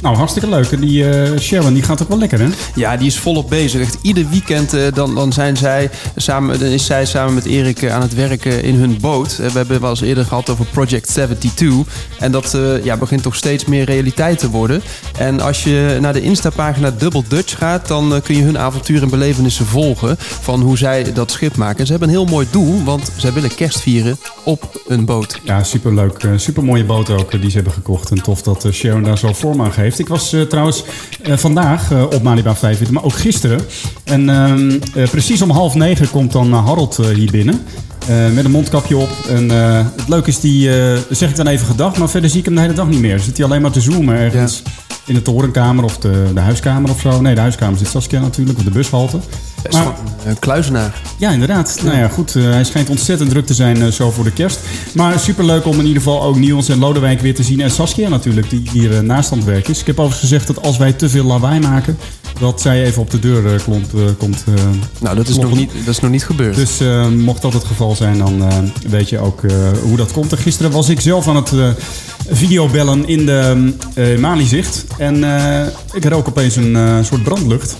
Nou, 0.01 0.15
hartstikke 0.15 0.49
leuk. 0.49 0.71
En 0.71 0.79
die 0.79 1.09
eh, 1.09 1.39
Sharon, 1.39 1.73
die 1.73 1.83
gaat 1.83 2.01
ook 2.01 2.07
wel 2.07 2.17
lekker, 2.17 2.39
hè? 2.39 2.47
Ja, 2.75 2.97
die 2.97 3.07
is 3.07 3.19
volop 3.19 3.49
bezig. 3.49 3.81
Echt 3.81 3.97
ieder 4.01 4.29
weekend 4.29 4.73
eh, 4.73 4.81
dan, 4.93 5.15
dan, 5.15 5.33
zijn 5.33 5.57
zij 5.57 5.89
samen, 6.15 6.59
dan 6.59 6.67
is 6.67 6.85
zij 6.85 7.05
samen 7.05 7.33
met 7.33 7.45
Erik 7.45 7.81
eh, 7.81 7.93
aan 7.93 8.01
het 8.01 8.15
werken 8.15 8.63
in 8.63 8.75
hun 8.75 8.97
boot. 9.01 9.37
We 9.37 9.51
hebben 9.53 9.81
wel 9.81 9.89
eens 9.89 10.01
eerder 10.01 10.25
gehad 10.25 10.49
over 10.49 10.65
Project 10.65 11.07
72. 11.07 11.65
En 12.19 12.31
dat 12.31 12.57
ja, 12.83 12.97
begint 12.97 13.21
toch 13.23 13.35
steeds 13.35 13.65
meer 13.65 13.85
realiteit 13.85 14.39
te 14.39 14.49
worden. 14.49 14.81
En 15.17 15.39
als 15.39 15.63
je 15.63 15.97
naar 16.01 16.13
de 16.13 16.21
Insta-pagina 16.21 16.91
Double 16.91 17.23
Dutch 17.27 17.57
gaat... 17.57 17.87
dan 17.87 18.21
kun 18.23 18.35
je 18.35 18.43
hun 18.43 18.57
avonturen 18.57 19.03
en 19.03 19.09
belevenissen 19.09 19.65
volgen... 19.65 20.15
van 20.19 20.61
hoe 20.61 20.77
zij 20.77 21.13
dat 21.13 21.31
schip 21.31 21.55
maken. 21.55 21.79
En 21.79 21.85
ze 21.85 21.91
hebben 21.91 22.09
een 22.09 22.15
heel 22.15 22.25
mooi 22.25 22.47
doel, 22.51 22.83
want 22.83 23.11
zij 23.15 23.33
willen 23.33 23.55
kerst 23.55 23.79
vieren 23.79 24.17
op 24.43 24.81
een 24.87 25.05
boot. 25.05 25.39
Ja, 25.43 25.63
superleuk. 25.63 26.23
Eh, 26.23 26.31
super 26.35 26.63
mooie 26.63 26.85
boot 26.85 27.09
ook 27.09 27.31
die 27.31 27.49
ze 27.49 27.55
hebben 27.55 27.73
gekocht. 27.73 28.11
En 28.11 28.21
tof 28.21 28.41
dat 28.41 28.67
Sharon 28.71 29.03
daar 29.03 29.17
zo 29.17 29.33
vorm 29.33 29.61
aan 29.61 29.71
geeft. 29.71 29.86
Ik 29.95 30.07
was 30.07 30.33
eh, 30.33 30.41
trouwens 30.41 30.83
eh, 31.23 31.37
vandaag 31.37 31.91
eh, 31.91 32.03
op 32.03 32.21
Malibaan 32.23 32.55
45, 32.55 32.95
maar 32.95 33.03
ook 33.03 33.13
gisteren. 33.13 33.59
En 34.03 34.29
ehm, 34.29 34.79
eh, 34.95 35.09
precies 35.09 35.41
om 35.41 35.49
half 35.49 35.75
negen 35.75 36.09
komt 36.09 36.31
dan 36.31 36.53
Harold 36.53 36.99
hier 37.13 37.31
binnen. 37.31 37.61
met 38.33 38.45
een 38.45 38.51
mondkapje 38.51 38.97
op. 38.97 39.09
En 39.29 39.49
het 39.49 40.07
leuke 40.07 40.29
is, 40.29 40.39
die 40.39 40.69
zeg 41.09 41.29
ik 41.29 41.35
dan 41.35 41.47
even 41.47 41.67
gedag, 41.67 41.97
maar 41.97 42.09
verder 42.09 42.29
zie 42.29 42.39
ik 42.39 42.45
hem 42.45 42.55
de 42.55 42.61
hele 42.61 42.73
dag 42.73 42.87
niet 42.87 42.99
meer. 42.99 43.19
Zit 43.19 43.37
hij 43.37 43.45
alleen 43.45 43.61
maar 43.61 43.71
te 43.71 43.81
zoomen 43.81 44.15
ergens 44.15 44.61
in 45.05 45.13
de 45.13 45.21
torenkamer 45.21 45.83
of 45.83 45.97
de, 45.97 46.31
de 46.33 46.39
huiskamer 46.39 46.89
of 46.89 46.99
zo. 46.99 47.21
Nee, 47.21 47.35
de 47.35 47.41
huiskamer 47.41 47.77
zit 47.77 47.87
Saskia 47.87 48.19
natuurlijk, 48.19 48.57
of 48.57 48.63
de 48.63 48.71
bushalte. 48.71 49.19
Maar- 49.73 49.93
een 50.25 50.39
kluizenaar. 50.39 51.01
ja, 51.17 51.31
inderdaad. 51.31 51.79
Nou 51.83 51.97
ja, 51.97 52.07
goed. 52.07 52.35
eh, 52.35 52.43
hij 52.43 52.63
schijnt 52.63 52.89
ontzettend 52.89 53.29
druk 53.29 53.45
te 53.45 53.53
zijn 53.53 53.81
eh, 53.81 53.87
zo 53.87 54.11
voor 54.11 54.23
de 54.23 54.31
kerst. 54.31 54.59
Maar 54.93 55.19
superleuk 55.19 55.65
om 55.65 55.79
in 55.79 55.85
ieder 55.85 56.01
geval 56.01 56.21
ook 56.23 56.35
Niels 56.35 56.69
en 56.69 56.79
Lodewijk 56.79 57.21
weer 57.21 57.35
te 57.35 57.43
zien. 57.43 57.61
En 57.61 57.71
Saskia 57.71 58.09
natuurlijk, 58.09 58.49
die 58.49 58.69
hier 58.71 58.93
eh, 58.93 58.99
naast 58.99 59.31
aan 59.31 59.37
het 59.37 59.47
werk 59.47 59.67
is. 59.67 59.79
Ik 59.79 59.85
heb 59.87 59.99
overigens 59.99 60.29
gezegd 60.29 60.47
dat 60.47 60.61
als 60.65 60.77
wij 60.77 60.93
te 60.93 61.09
veel 61.09 61.23
lawaai 61.25 61.59
maken... 61.59 61.97
dat 62.39 62.61
zij 62.61 62.83
even 62.83 63.01
op 63.01 63.09
de 63.11 63.19
deur 63.19 63.45
eh, 63.45 63.53
eh, 63.55 63.61
komt. 64.17 64.43
eh. 64.47 64.53
Nou, 64.99 65.15
dat 65.15 65.27
is, 65.27 65.37
nog 65.37 65.55
niet, 65.55 65.71
dat 65.85 65.93
is 65.93 65.99
nog 65.99 66.11
niet 66.11 66.25
gebeurd. 66.25 66.55
dus 66.55 66.79
eh, 66.79 67.07
mocht 67.07 67.41
dat 67.41 67.53
het 67.53 67.63
geval 67.63 67.95
zijn, 67.95 68.17
dan 68.17 68.41
eh, 68.49 68.57
weet 68.89 69.09
je 69.09 69.19
ook 69.19 69.43
eh, 69.43 69.55
hoe 69.83 69.97
dat 69.97 70.11
komt. 70.11 70.31
En 70.31 70.37
gisteren 70.37 70.71
was 70.71 70.89
ik 70.89 70.99
zelf 70.99 71.27
aan 71.27 71.35
het 71.35 71.51
eh, 71.53 71.67
videobellen 72.29 73.07
in 73.07 73.25
de 73.25 73.73
eh 73.93 74.17
Malizicht. 74.19 74.85
En 74.97 75.23
eh, 75.23 75.65
ik 75.93 76.05
rook 76.05 76.27
opeens 76.27 76.55
een 76.55 76.75
eh, 76.75 76.97
soort 77.03 77.23
brandlucht. 77.23 77.77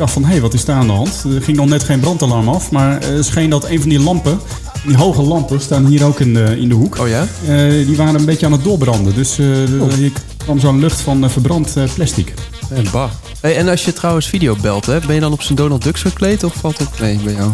Dacht 0.00 0.12
van, 0.12 0.24
hé, 0.24 0.30
hey, 0.30 0.40
wat 0.40 0.54
is 0.54 0.64
daar 0.64 0.76
aan 0.76 0.86
de 0.86 0.92
hand? 0.92 1.24
Er 1.34 1.42
ging 1.42 1.56
nog 1.56 1.66
net 1.66 1.82
geen 1.84 2.00
brandalarm 2.00 2.48
af, 2.48 2.70
maar 2.70 2.98
eh, 2.98 3.08
het 3.08 3.24
scheen 3.24 3.50
dat 3.50 3.68
een 3.68 3.80
van 3.80 3.88
die 3.88 4.00
lampen, 4.00 4.40
die 4.86 4.96
hoge 4.96 5.22
lampen, 5.22 5.60
staan 5.60 5.86
hier 5.86 6.04
ook 6.04 6.20
in 6.20 6.34
de, 6.34 6.60
in 6.60 6.68
de 6.68 6.74
hoek. 6.74 6.98
Oh 6.98 7.08
ja? 7.08 7.26
Eh, 7.46 7.56
die 7.86 7.96
waren 7.96 8.14
een 8.14 8.24
beetje 8.24 8.46
aan 8.46 8.52
het 8.52 8.64
doorbranden. 8.64 9.14
Dus 9.14 9.38
eh 9.38 9.46
Oh. 9.80 9.92
hier 9.92 10.12
kwam 10.36 10.58
zo'n 10.60 10.78
lucht 10.80 11.00
van 11.00 11.24
eh, 11.24 11.30
verbrand 11.30 11.76
eh, 11.76 11.82
plastic. 11.94 12.34
En 12.70 12.84
bah. 12.92 13.10
Hey, 13.40 13.56
en 13.56 13.68
als 13.68 13.84
je 13.84 13.92
trouwens 13.92 14.26
video 14.26 14.56
belt, 14.60 14.86
hè, 14.86 14.98
ben 15.06 15.14
je 15.14 15.20
dan 15.20 15.32
op 15.32 15.42
zijn 15.42 15.56
Donald 15.56 15.82
Ducks 15.82 16.02
gekleed 16.02 16.44
of 16.44 16.54
valt 16.54 16.78
het 16.78 17.00
mee 17.00 17.18
bij 17.24 17.32
jou? 17.32 17.50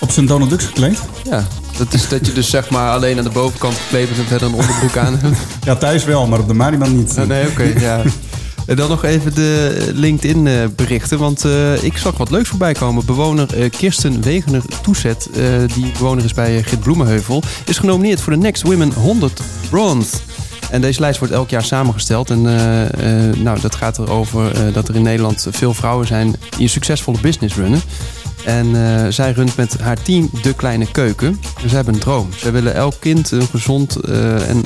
Op 0.00 0.10
zijn 0.10 0.26
Donald 0.26 0.50
Duck 0.50 0.62
gekleed. 0.62 0.98
Ja, 1.30 1.46
dat 1.78 1.92
is 1.92 2.08
dat 2.08 2.26
je 2.26 2.32
dus 2.32 2.50
zeg 2.50 2.70
maar 2.70 2.90
alleen 2.92 3.18
aan 3.18 3.24
de 3.24 3.30
bovenkant 3.30 3.74
gekleed 3.74 4.06
bent 4.06 4.18
en 4.18 4.26
verder 4.26 4.48
een 4.48 4.54
onderbroek 4.54 4.96
aan 4.96 5.18
hebt. 5.18 5.38
Ja, 5.64 5.76
thuis 5.76 6.04
wel, 6.04 6.26
maar 6.26 6.38
op 6.38 6.48
de 6.48 6.54
Mariban 6.54 6.96
niet. 6.96 7.14
Ah, 7.18 7.26
nee, 7.26 7.48
oké, 7.48 7.62
ja. 7.62 8.02
En 8.66 8.76
dan 8.76 8.88
nog 8.88 9.04
even 9.04 9.34
de 9.34 9.90
LinkedIn 9.94 10.46
eh, 10.46 10.54
berichten, 10.76 11.18
want 11.18 11.44
eh, 11.44 11.82
ik 11.82 11.96
zag 11.98 12.16
wat 12.16 12.30
leuks 12.30 12.48
voorbij 12.48 12.72
komen. 12.72 13.04
Bewoner 13.06 13.54
eh, 13.54 13.70
Kirsten 13.70 14.22
Wegener 14.22 14.62
Toezet, 14.82 15.28
eh, 15.34 15.42
die 15.74 15.92
bewoner 15.92 16.24
is 16.24 16.34
bij 16.34 16.56
eh, 16.56 16.64
Git 16.66 16.80
Bloemenheuvel, 16.80 17.42
is 17.64 17.78
genomineerd 17.78 18.20
voor 18.20 18.32
de 18.32 18.38
Next 18.38 18.62
Women 18.62 18.92
100 18.92 19.40
Bronze. 19.70 20.16
En 20.70 20.80
deze 20.80 21.00
lijst 21.00 21.18
wordt 21.18 21.34
elk 21.34 21.50
jaar 21.50 21.64
samengesteld. 21.64 22.30
En 22.30 22.46
eh, 22.46 23.28
eh, 23.28 23.36
nou, 23.36 23.60
dat 23.60 23.74
gaat 23.74 23.98
erover 23.98 24.52
eh, 24.66 24.74
dat 24.74 24.88
er 24.88 24.94
in 24.94 25.02
Nederland 25.02 25.46
veel 25.50 25.74
vrouwen 25.74 26.06
zijn 26.06 26.36
die 26.50 26.60
een 26.62 26.68
succesvolle 26.68 27.18
business 27.20 27.54
runnen. 27.56 27.80
En 28.44 28.66
eh, 28.74 29.06
zij 29.12 29.32
runt 29.32 29.56
met 29.56 29.78
haar 29.80 30.02
team 30.02 30.30
De 30.42 30.54
Kleine 30.54 30.90
Keuken. 30.90 31.40
En 31.62 31.68
ze 31.68 31.74
hebben 31.74 31.94
een 31.94 32.00
droom. 32.00 32.28
Zij 32.36 32.52
willen 32.52 32.74
elk 32.74 32.94
kind 33.00 33.32
gezond 33.50 33.96
eh, 33.96 34.48
en 34.48 34.62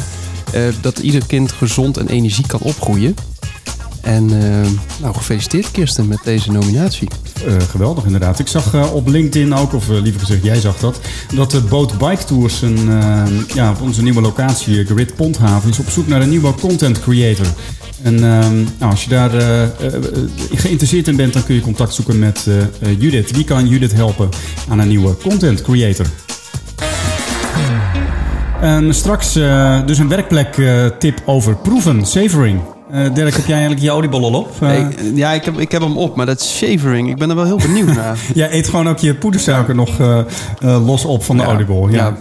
eh, 0.52 0.62
dat 0.80 0.98
ieder 0.98 1.26
kind 1.26 1.52
gezond 1.52 1.96
en 1.96 2.08
energiek 2.08 2.48
kan 2.48 2.60
opgroeien. 2.60 3.14
En 4.04 4.30
eh, 4.30 4.70
nou, 5.00 5.14
gefeliciteerd 5.14 5.70
Kirsten 5.70 6.08
met 6.08 6.18
deze 6.24 6.52
nominatie. 6.52 7.08
Eh, 7.46 7.60
geweldig 7.70 8.04
inderdaad. 8.04 8.38
Ik 8.38 8.48
zag 8.48 8.74
eh, 8.74 8.94
op 8.94 9.08
LinkedIn 9.08 9.54
ook, 9.54 9.72
of 9.72 9.88
liever 9.88 10.20
gezegd 10.20 10.44
jij 10.44 10.60
zag 10.60 10.78
dat, 10.78 11.00
dat 11.34 11.50
de 11.50 11.60
Boat 11.60 11.98
Bike 11.98 12.24
Tours 12.24 12.62
een, 12.62 12.90
ja, 13.54 13.70
op 13.70 13.80
onze 13.80 14.02
nieuwe 14.02 14.20
locatie, 14.20 14.84
Grid 14.84 15.14
Pondhaven, 15.14 15.70
is 15.70 15.78
op 15.78 15.88
zoek 15.88 16.06
naar 16.06 16.22
een 16.22 16.28
nieuwe 16.28 16.54
content 16.54 17.00
creator. 17.00 17.46
En 18.02 18.14
ehm, 18.14 18.54
nou, 18.78 18.90
als 18.90 19.04
je 19.04 19.08
daar 19.08 19.30
geïnteresseerd 20.54 21.08
in 21.08 21.16
bent, 21.16 21.32
dan 21.32 21.44
kun 21.44 21.54
je 21.54 21.60
contact 21.60 21.94
zoeken 21.94 22.18
met 22.18 22.46
Judith. 22.98 23.30
Wie 23.30 23.44
kan 23.44 23.68
Judith 23.68 23.92
helpen 23.92 24.28
aan 24.68 24.78
een 24.78 24.88
nieuwe 24.88 25.16
content 25.16 25.62
creator? 25.62 26.06
En 28.60 28.94
straks 28.94 29.32
dus 29.86 29.98
een 29.98 30.08
werkplek 30.08 30.62
tip 30.98 31.22
over 31.24 31.56
proeven, 31.56 32.06
savoring. 32.06 32.73
Eh 32.94 33.14
Dirk, 33.14 33.34
heb 33.34 33.44
jij 33.46 33.52
eigenlijk 33.56 33.82
je 33.84 33.90
oliebol 33.90 34.24
al 34.24 34.34
op? 34.40 34.48
Eh, 34.52 34.58
Hey, 34.68 34.88
ja, 35.14 35.32
ik 35.32 35.44
heb, 35.44 35.58
ik 35.58 35.70
heb 35.72 35.82
hem 35.82 35.96
op, 35.98 36.16
maar 36.16 36.26
dat 36.26 36.40
is 36.40 36.56
shavering. 36.56 37.08
Ik 37.08 37.16
ben 37.16 37.30
er 37.30 37.36
wel 37.36 37.44
heel 37.44 37.56
benieuwd 37.56 37.94
naar. 37.96 38.18
Jij 38.34 38.52
eet 38.52 38.68
gewoon 38.68 38.88
ook 38.88 38.98
je 38.98 39.14
poedersuiker 39.14 39.74
nog 39.74 40.00
eh, 40.00 40.18
eh, 40.18 40.86
los 40.86 41.04
op 41.04 41.24
van 41.24 41.36
de 41.36 41.42
Ja. 41.42 41.48
oliebol. 41.48 41.88
Ja. 41.88 42.16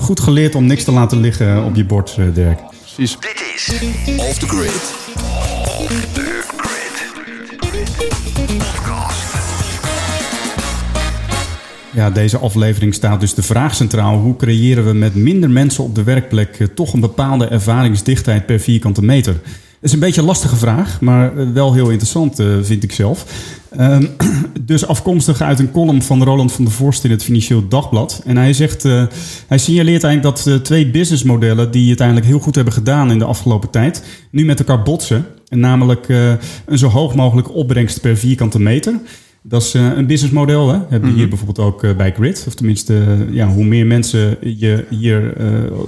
Goed 0.00 0.20
geleerd 0.20 0.54
om 0.54 0.66
niks 0.66 0.84
te 0.84 0.92
laten 0.92 1.20
liggen 1.20 1.64
op 1.64 1.74
je 1.74 1.84
bord, 1.84 2.16
Dirk. 2.34 2.58
Precies. 2.80 3.16
Dit 3.20 3.42
is 3.56 3.72
Off 4.16 4.38
the 4.38 4.48
Grid. 4.48 4.94
de 6.14 6.42
Grid 6.56 7.96
Podcast. 8.58 9.22
Ja, 11.92 12.10
deze 12.10 12.38
aflevering 12.38 12.94
staat 12.94 13.20
dus 13.20 13.34
de 13.34 13.42
vraag 13.42 13.74
centraal: 13.74 14.18
hoe 14.18 14.36
creëren 14.36 14.84
we 14.86 14.92
met 14.92 15.14
minder 15.14 15.50
mensen 15.50 15.84
op 15.84 15.94
de 15.94 16.02
werkplek 16.02 16.66
toch 16.74 16.92
een 16.92 17.00
bepaalde 17.00 17.46
ervaringsdichtheid 17.46 18.46
per 18.46 18.60
vierkante 18.60 19.02
meter? 19.02 19.40
Is 19.84 19.92
een 19.92 19.98
beetje 19.98 20.20
een 20.20 20.26
lastige 20.26 20.56
vraag, 20.56 21.00
maar 21.00 21.36
eh, 21.36 21.46
wel 21.52 21.72
heel 21.72 21.88
interessant, 21.88 22.38
eh, 22.38 22.46
vind 22.62 22.82
ik 22.82 22.92
zelf. 22.92 23.26
Ehm, 23.70 24.06
dus 24.60 24.86
afkomstig 24.86 25.40
uit 25.40 25.58
een 25.58 25.70
column 25.70 26.02
van 26.02 26.22
Roland 26.22 26.52
van 26.52 26.64
der 26.64 26.74
Vorst 26.74 27.04
in 27.04 27.10
het 27.10 27.22
Financieel 27.22 27.68
Dagblad. 27.68 28.22
En 28.24 28.36
hij 28.36 28.52
zegt, 28.52 28.84
eh, 28.84 29.04
hij 29.46 29.58
signaleert 29.58 30.04
eigenlijk 30.04 30.36
dat 30.36 30.46
eh, 30.46 30.60
twee 30.60 30.90
businessmodellen 30.90 31.70
die 31.70 31.90
het 31.90 32.00
eigenlijk 32.00 32.30
heel 32.30 32.40
goed 32.40 32.54
hebben 32.54 32.74
gedaan 32.74 33.10
in 33.10 33.18
de 33.18 33.24
afgelopen 33.24 33.70
tijd, 33.70 34.04
nu 34.30 34.44
met 34.44 34.58
elkaar 34.58 34.82
botsen. 34.82 35.26
En 35.48 35.60
namelijk 35.60 36.08
een 36.66 36.78
zo 36.78 36.88
hoog 36.88 37.14
mogelijke 37.14 37.52
opbrengst 37.52 38.00
per 38.00 38.16
vierkante 38.16 38.60
meter. 38.60 39.00
Dat 39.46 39.62
is 39.62 39.74
eh, 39.74 39.90
een 39.96 40.06
businessmodel. 40.06 40.68
Hè? 40.68 40.78
Hebben 40.88 41.10
we 41.10 41.16
hier 41.16 41.28
bijvoorbeeld 41.28 41.66
ook 41.66 41.84
eh, 41.84 41.96
bij 41.96 42.12
Grid. 42.12 42.44
Of 42.46 42.54
tenminste, 42.54 42.98
eh, 42.98 43.34
ja, 43.34 43.48
hoe 43.48 43.64
meer 43.64 43.86
mensen 43.86 44.36
je 44.40 44.84
hier 44.90 45.40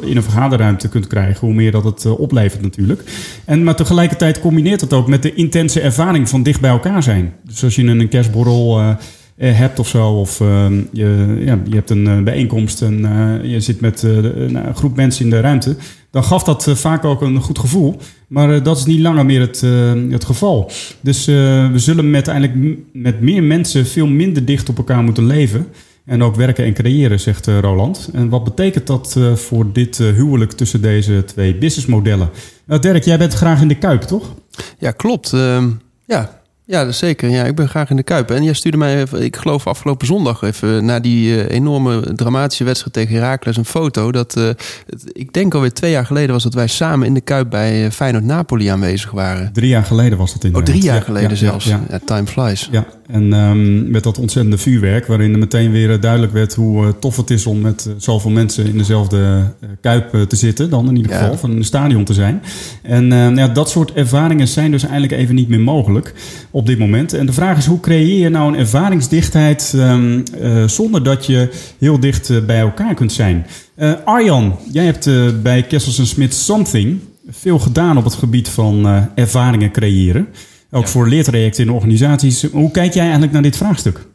in 0.03 0.17
een 0.17 0.23
vergaderruimte 0.23 0.89
kunt 0.89 1.07
krijgen, 1.07 1.47
hoe 1.47 1.57
meer 1.57 1.71
dat 1.71 1.85
het 1.85 2.07
oplevert 2.07 2.63
natuurlijk. 2.63 3.03
En, 3.45 3.65
maar 3.65 3.77
tegelijkertijd 3.77 4.41
combineert 4.41 4.81
het 4.81 4.93
ook 4.93 5.09
met 5.09 5.23
de 5.23 5.35
intense 5.35 5.81
ervaring 5.81 6.29
van 6.29 6.43
dicht 6.43 6.61
bij 6.61 6.71
elkaar 6.71 7.03
zijn. 7.03 7.35
Dus 7.43 7.65
als 7.65 7.75
je 7.75 7.83
een 7.83 8.09
kerstborrel 8.09 8.97
hebt 9.37 9.79
of 9.79 9.89
zo, 9.89 10.09
of 10.09 10.41
eh, 10.41 10.67
je, 10.93 11.37
ja, 11.45 11.59
je 11.69 11.75
hebt 11.75 11.91
een 11.91 12.25
bijeenkomst 12.25 12.83
en 12.83 13.01
je 13.43 13.61
zit 13.61 13.81
met 13.81 14.03
een 14.03 14.75
groep 14.75 14.97
mensen 14.97 15.25
in 15.25 15.31
de 15.31 15.41
ruimte, 15.41 15.77
dan 16.17 16.25
gaf 16.25 16.43
dat 16.43 16.67
eh, 16.67 16.75
vaak 16.75 17.05
ook 17.05 17.21
een 17.21 17.41
goed 17.41 17.59
gevoel. 17.59 17.97
Maar 18.29 18.55
eh, 18.55 18.65
dat 18.65 18.77
is 18.77 18.85
niet 18.85 19.01
langer 19.01 19.27
meer 19.27 19.41
het, 19.41 19.63
eh, 19.63 19.93
het 20.11 20.25
geval. 20.25 20.71
Dus 21.01 21.25
we 21.25 21.73
zullen 21.75 22.11
met, 22.11 22.29
eigenlijk 22.29 22.79
met 22.93 23.21
meer 23.21 23.43
mensen 23.43 23.87
veel 23.87 24.07
minder 24.07 24.45
dicht 24.45 24.69
op 24.69 24.77
elkaar 24.77 25.03
moeten 25.03 25.27
leven. 25.27 25.67
En 26.05 26.23
ook 26.23 26.37
werken 26.37 26.65
en 26.65 26.73
creëren, 26.73 27.21
zegt 27.21 27.47
Roland. 27.47 28.11
En 28.13 28.29
wat 28.29 28.45
betekent 28.45 28.87
dat 28.87 29.19
voor 29.35 29.73
dit 29.73 29.99
huwelijk 29.99 30.53
tussen 30.53 30.83
deze 30.83 31.25
twee 31.25 31.57
businessmodellen? 31.57 32.31
Nou, 32.67 32.81
Dirk, 32.81 33.05
jij 33.05 33.19
bent 33.19 33.33
graag 33.33 33.61
in 33.61 33.69
de 33.69 33.79
kuip, 33.79 34.03
toch? 34.03 34.35
Ja, 34.79 34.91
klopt. 34.91 35.33
Ehm, 35.33 35.71
ja. 36.07 36.43
Ja, 36.69 36.85
dat 36.85 36.95
zeker. 36.95 37.29
Ja, 37.31 37.45
ik 37.45 37.55
ben 37.55 37.69
graag 37.69 37.91
in 37.91 37.97
de 37.97 38.03
Kuip. 38.03 38.31
En 38.31 38.43
jij 38.45 38.53
stuurde 38.53 38.77
mij, 38.79 39.01
even, 39.01 39.23
ik 39.23 39.37
geloof 39.37 39.67
afgelopen 39.67 40.07
zondag 40.07 40.43
even... 40.43 40.85
na 40.85 41.01
die 41.01 41.45
eh, 41.45 41.57
enorme 41.57 42.01
dramatische 42.15 42.65
wedstrijd 42.65 42.93
tegen 42.95 43.15
Heracles 43.15 43.57
een 43.57 43.65
foto. 43.65 44.13
Dat, 44.13 44.37
eh, 44.37 44.45
het- 44.45 45.05
ik 45.13 45.33
denk 45.33 45.55
alweer 45.55 45.73
twee 45.73 45.91
jaar 45.91 46.07
geleden 46.07 46.31
was 46.33 46.43
dat 46.43 46.55
wij 46.55 46.67
samen 46.67 47.07
in 47.07 47.15
de 47.15 47.21
Kuip... 47.21 47.51
bij 47.51 47.85
eh, 47.85 47.91
Feyenoord-Napoli 47.91 48.67
aanwezig 48.67 49.11
waren. 49.11 49.51
Drie 49.53 49.69
jaar 49.69 49.85
geleden 49.85 50.19
was 50.19 50.33
dat 50.33 50.39
Oh, 50.39 50.45
inderdaad. 50.45 50.71
drie 50.71 50.83
jaar 50.85 50.95
Ja, 50.97 51.01
geleden 51.03 51.31
ja, 51.31 51.37
zelfs. 51.37 51.65
Ja, 51.65 51.81
Ja, 51.91 52.01
time 52.05 52.27
flies. 52.27 52.69
Ja, 52.73 52.87
en 53.07 53.33
ehm, 53.33 53.91
met 53.91 54.03
dat 54.03 54.19
ontzettende 54.19 54.59
vuurwerk, 54.59 55.07
waarin 55.07 55.33
er 55.33 55.39
meteen 55.39 55.71
weer 55.71 56.01
duidelijk 56.01 56.33
werd 56.33 56.55
hoe 56.55 56.99
tof 56.99 57.17
het 57.17 57.31
is 57.31 57.47
om 57.47 57.61
met 57.61 57.89
zoveel 57.97 58.31
mensen 58.31 58.67
in 58.67 58.79
dezelfde 58.79 59.53
kuip 59.81 60.25
te 60.29 60.37
zitten, 60.37 60.71
dan 60.71 60.89
in 60.89 60.97
ieder 60.97 61.13
geval, 61.13 61.37
van 61.37 61.51
in 61.51 61.57
een 61.57 61.65
stadion 61.65 62.05
te 62.05 62.15
zijn. 62.15 62.43
En 62.83 63.13
eh, 63.13 63.37
ja, 63.37 63.49
dat 63.49 63.71
soort 63.71 63.93
ervaringen 63.93 64.49
zijn 64.49 64.71
dus 64.71 64.83
eigenlijk 64.83 65.13
even 65.13 65.35
niet 65.35 65.49
meer 65.49 65.61
mogelijk 65.61 66.15
op 66.57 66.67
dit 66.67 66.79
moment. 66.79 67.13
En 67.13 67.27
de 67.27 67.33
vraag 67.33 67.57
is, 67.57 67.67
hoe 67.67 67.81
creëer 67.81 68.19
je 68.19 68.29
nou 68.29 68.53
een 68.53 68.59
ervaringsdichtheid 68.59 69.73
ehm, 69.77 70.21
eh, 70.41 70.69
zonder 70.69 71.03
dat 71.03 71.27
je 71.27 71.51
heel 71.79 72.01
dicht 72.01 72.31
eh, 72.31 72.45
bij 72.45 72.61
elkaar 72.61 72.95
kunt 72.95 73.13
zijn? 73.13 73.47
Eh, 73.75 73.93
Arjan, 74.05 74.59
jij 74.73 74.85
hebt 74.85 75.09
bij 75.43 75.63
Kessels 75.63 76.09
Smith 76.09 76.35
Something 76.35 77.01
veel 77.29 77.59
gedaan 77.59 77.97
op 77.97 78.05
het 78.05 78.15
gebied 78.15 78.49
van 78.49 78.87
ervaringen 79.15 79.71
creëren. 79.71 80.29
Ook 80.71 80.83
Ja. 80.83 80.89
voor 80.89 81.09
leertrajecten 81.09 81.65
in 81.65 81.71
organisaties. 81.71 82.43
Hoe 82.43 82.71
kijk 82.71 82.93
jij 82.93 83.03
eigenlijk 83.03 83.33
naar 83.33 83.43
dit 83.43 83.57
vraagstuk? 83.57 84.07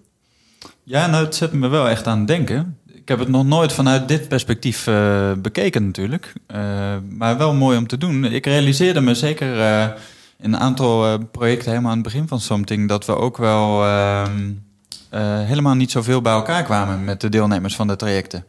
Ja, 0.83 1.07
nou, 1.07 1.25
het 1.25 1.36
zet 1.36 1.53
me 1.53 1.67
wel 1.67 1.89
echt 1.89 2.07
aan 2.07 2.17
het 2.17 2.27
denken. 2.27 2.77
Ik 2.93 3.07
heb 3.07 3.19
het 3.19 3.27
nog 3.27 3.45
nooit 3.45 3.74
vanuit 3.74 4.07
dit 4.07 4.27
perspectief 4.27 4.88
bekeken 5.41 5.86
natuurlijk. 5.86 6.33
Maar 7.10 7.38
wel 7.38 7.53
mooi 7.53 7.77
om 7.77 7.88
te 7.88 7.98
doen. 7.98 8.25
Ik 8.25 8.45
realiseerde 8.45 9.01
me 9.01 9.13
zeker 9.13 9.48
een 10.41 10.57
aantal 10.57 11.05
eh, 11.05 11.19
projecten 11.31 11.69
helemaal 11.69 11.91
aan 11.91 11.98
het 11.98 12.05
begin 12.05 12.27
van 12.27 12.39
Something... 12.39 12.88
dat 12.88 13.05
we 13.05 13.15
ook 13.15 13.38
wel 13.38 13.83
ehm, 13.86 14.51
eh, 15.10 15.41
helemaal 15.41 15.75
niet 15.75 15.91
zoveel 15.91 16.21
bij 16.21 16.33
elkaar 16.33 16.63
kwamen 16.63 17.03
met 17.03 17.21
de 17.21 17.29
deelnemers 17.29 17.75
van 17.75 17.88
de 17.88 17.95
trajecten. 17.95 18.45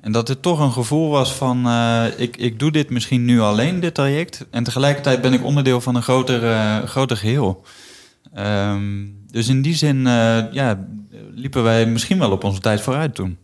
En 0.00 0.12
dat 0.12 0.28
het 0.28 0.42
toch 0.42 0.60
een 0.60 0.72
gevoel 0.72 1.10
was 1.10 1.32
van, 1.32 1.66
eh, 1.66 2.04
ik, 2.16 2.36
ik 2.36 2.58
doe 2.58 2.70
dit 2.70 2.90
misschien 2.90 3.24
nu 3.24 3.40
alleen, 3.40 3.80
dit 3.80 3.94
traject. 3.94 4.46
En 4.50 4.64
tegelijkertijd 4.64 5.20
ben 5.20 5.32
ik 5.32 5.44
onderdeel 5.44 5.80
van 5.80 5.94
een 5.94 6.02
groter, 6.02 6.86
groter 6.86 7.16
geheel. 7.16 7.64
Ehm, 8.34 9.06
dus 9.30 9.48
in 9.48 9.62
die 9.62 9.74
zin 9.74 10.02
ja, 10.52 10.86
liepen 11.34 11.62
wij 11.62 11.86
misschien 11.86 12.18
wel 12.18 12.30
op 12.30 12.44
onze 12.44 12.60
tijd 12.60 12.80
vooruit 12.80 13.14
toen. 13.14 13.38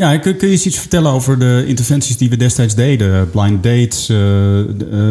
Ja, 0.00 0.18
kun, 0.18 0.36
kun 0.36 0.46
je 0.48 0.54
eens 0.54 0.66
iets 0.66 0.78
vertellen 0.78 1.12
over 1.12 1.38
de 1.38 1.64
interventies 1.66 2.16
die 2.16 2.30
we 2.30 2.36
destijds 2.36 2.74
deden? 2.74 3.30
Blind 3.30 3.62
dates, 3.62 4.08
eh, 4.08 4.60
eh, 4.60 4.66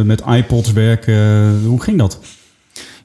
met 0.05 0.21
iPods 0.27 0.71
werken. 0.73 1.13
eh, 1.61 1.67
hoe 1.67 1.81
ging 1.81 1.97
dat? 1.97 2.19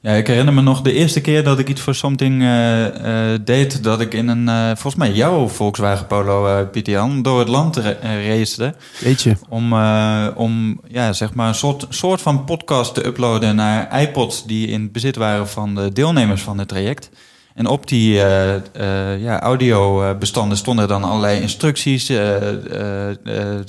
Ja, 0.01 0.11
ik 0.11 0.27
herinner 0.27 0.53
me 0.53 0.61
nog 0.61 0.81
de 0.81 0.93
eerste 0.93 1.21
keer 1.21 1.43
dat 1.43 1.59
ik 1.59 1.69
iets 1.69 1.81
voor 1.81 1.95
Something 1.95 2.41
eh, 2.41 3.33
eh, 3.33 3.39
deed... 3.45 3.83
dat 3.83 4.01
ik 4.01 4.13
in 4.13 4.27
een, 4.27 4.49
eh, 4.49 4.65
volgens 4.65 4.95
mij 4.95 5.11
jouw 5.11 5.47
Volkswagen 5.47 6.07
Polo, 6.07 6.65
Pieter 6.71 6.93
Jan... 6.93 7.21
door 7.21 7.39
het 7.39 7.47
land 7.47 7.75
ra- 7.77 7.97
racede 8.01 8.73
Weet 8.99 9.21
je? 9.21 9.35
om, 9.49 9.73
eh, 9.73 10.27
om 10.35 10.81
ja, 10.87 11.13
zeg 11.13 11.33
maar 11.33 11.47
een 11.47 11.55
soort, 11.55 11.85
soort 11.89 12.21
van 12.21 12.43
podcast 12.43 12.93
te 12.93 13.05
uploaden... 13.05 13.55
naar 13.55 14.01
iPods 14.01 14.45
die 14.45 14.67
in 14.67 14.81
het 14.81 14.91
bezit 14.91 15.15
waren 15.15 15.47
van 15.47 15.75
de 15.75 15.91
deelnemers 15.93 16.41
van 16.41 16.57
het 16.57 16.67
traject... 16.67 17.09
En 17.55 17.67
op 17.67 17.87
die 17.87 18.21
eh, 18.21 18.55
eh, 18.55 19.21
ja, 19.21 19.39
audiobestanden 19.41 20.57
stonden 20.57 20.87
dan 20.87 21.03
allerlei 21.03 21.41
instructies. 21.41 22.09
eh, 22.09 22.37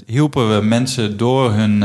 hielpen 0.06 0.54
we 0.56 0.64
mensen 0.64 1.16
door 1.16 1.52
hun 1.52 1.84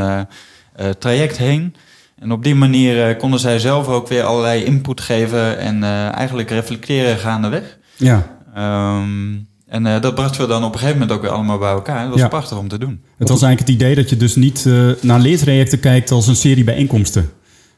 traject 1.00 1.38
heen. 1.38 1.76
En 2.20 2.32
op 2.32 2.44
die 2.44 2.56
manier 2.56 3.16
konden 3.16 3.40
zij 3.40 3.60
zelf 3.60 3.88
ook 3.88 4.08
weer 4.08 4.24
allerlei 4.24 4.64
input 4.64 5.02
geven 5.02 5.58
en 5.60 5.84
eigenlijk 6.14 6.50
reflecteren 6.50 7.18
gaandeweg. 7.18 7.78
Ja, 7.98 8.40
Ehm, 8.56 9.34
en 9.68 10.02
dat 10.02 10.16
brachten 10.16 10.42
we 10.42 10.48
dan 10.48 10.64
op 10.64 10.74
een 10.74 10.80
gegeven 10.80 11.00
moment 11.00 11.18
ook 11.18 11.24
weer 11.24 11.32
allemaal 11.32 11.58
bij 11.58 11.72
elkaar. 11.72 12.02
Dat 12.02 12.10
was 12.12 12.20
Ja. 12.20 12.28
prachtig 12.28 12.58
om 12.58 12.68
te 12.68 12.78
doen. 12.78 13.02
het 13.18 13.30
was 13.30 13.42
eigenlijk 13.42 13.60
het 13.72 13.82
idee 13.82 13.96
dat 13.96 14.10
je 14.10 14.18
dus 14.18 14.36
niet 14.36 14.66
eh, 14.66 14.90
naar 15.02 15.20
leertrajecten 15.20 15.80
kijkt 15.80 16.12
als 16.12 16.28
een 16.28 16.36
serie 16.36 16.64
bijeenkomsten. 16.64 17.30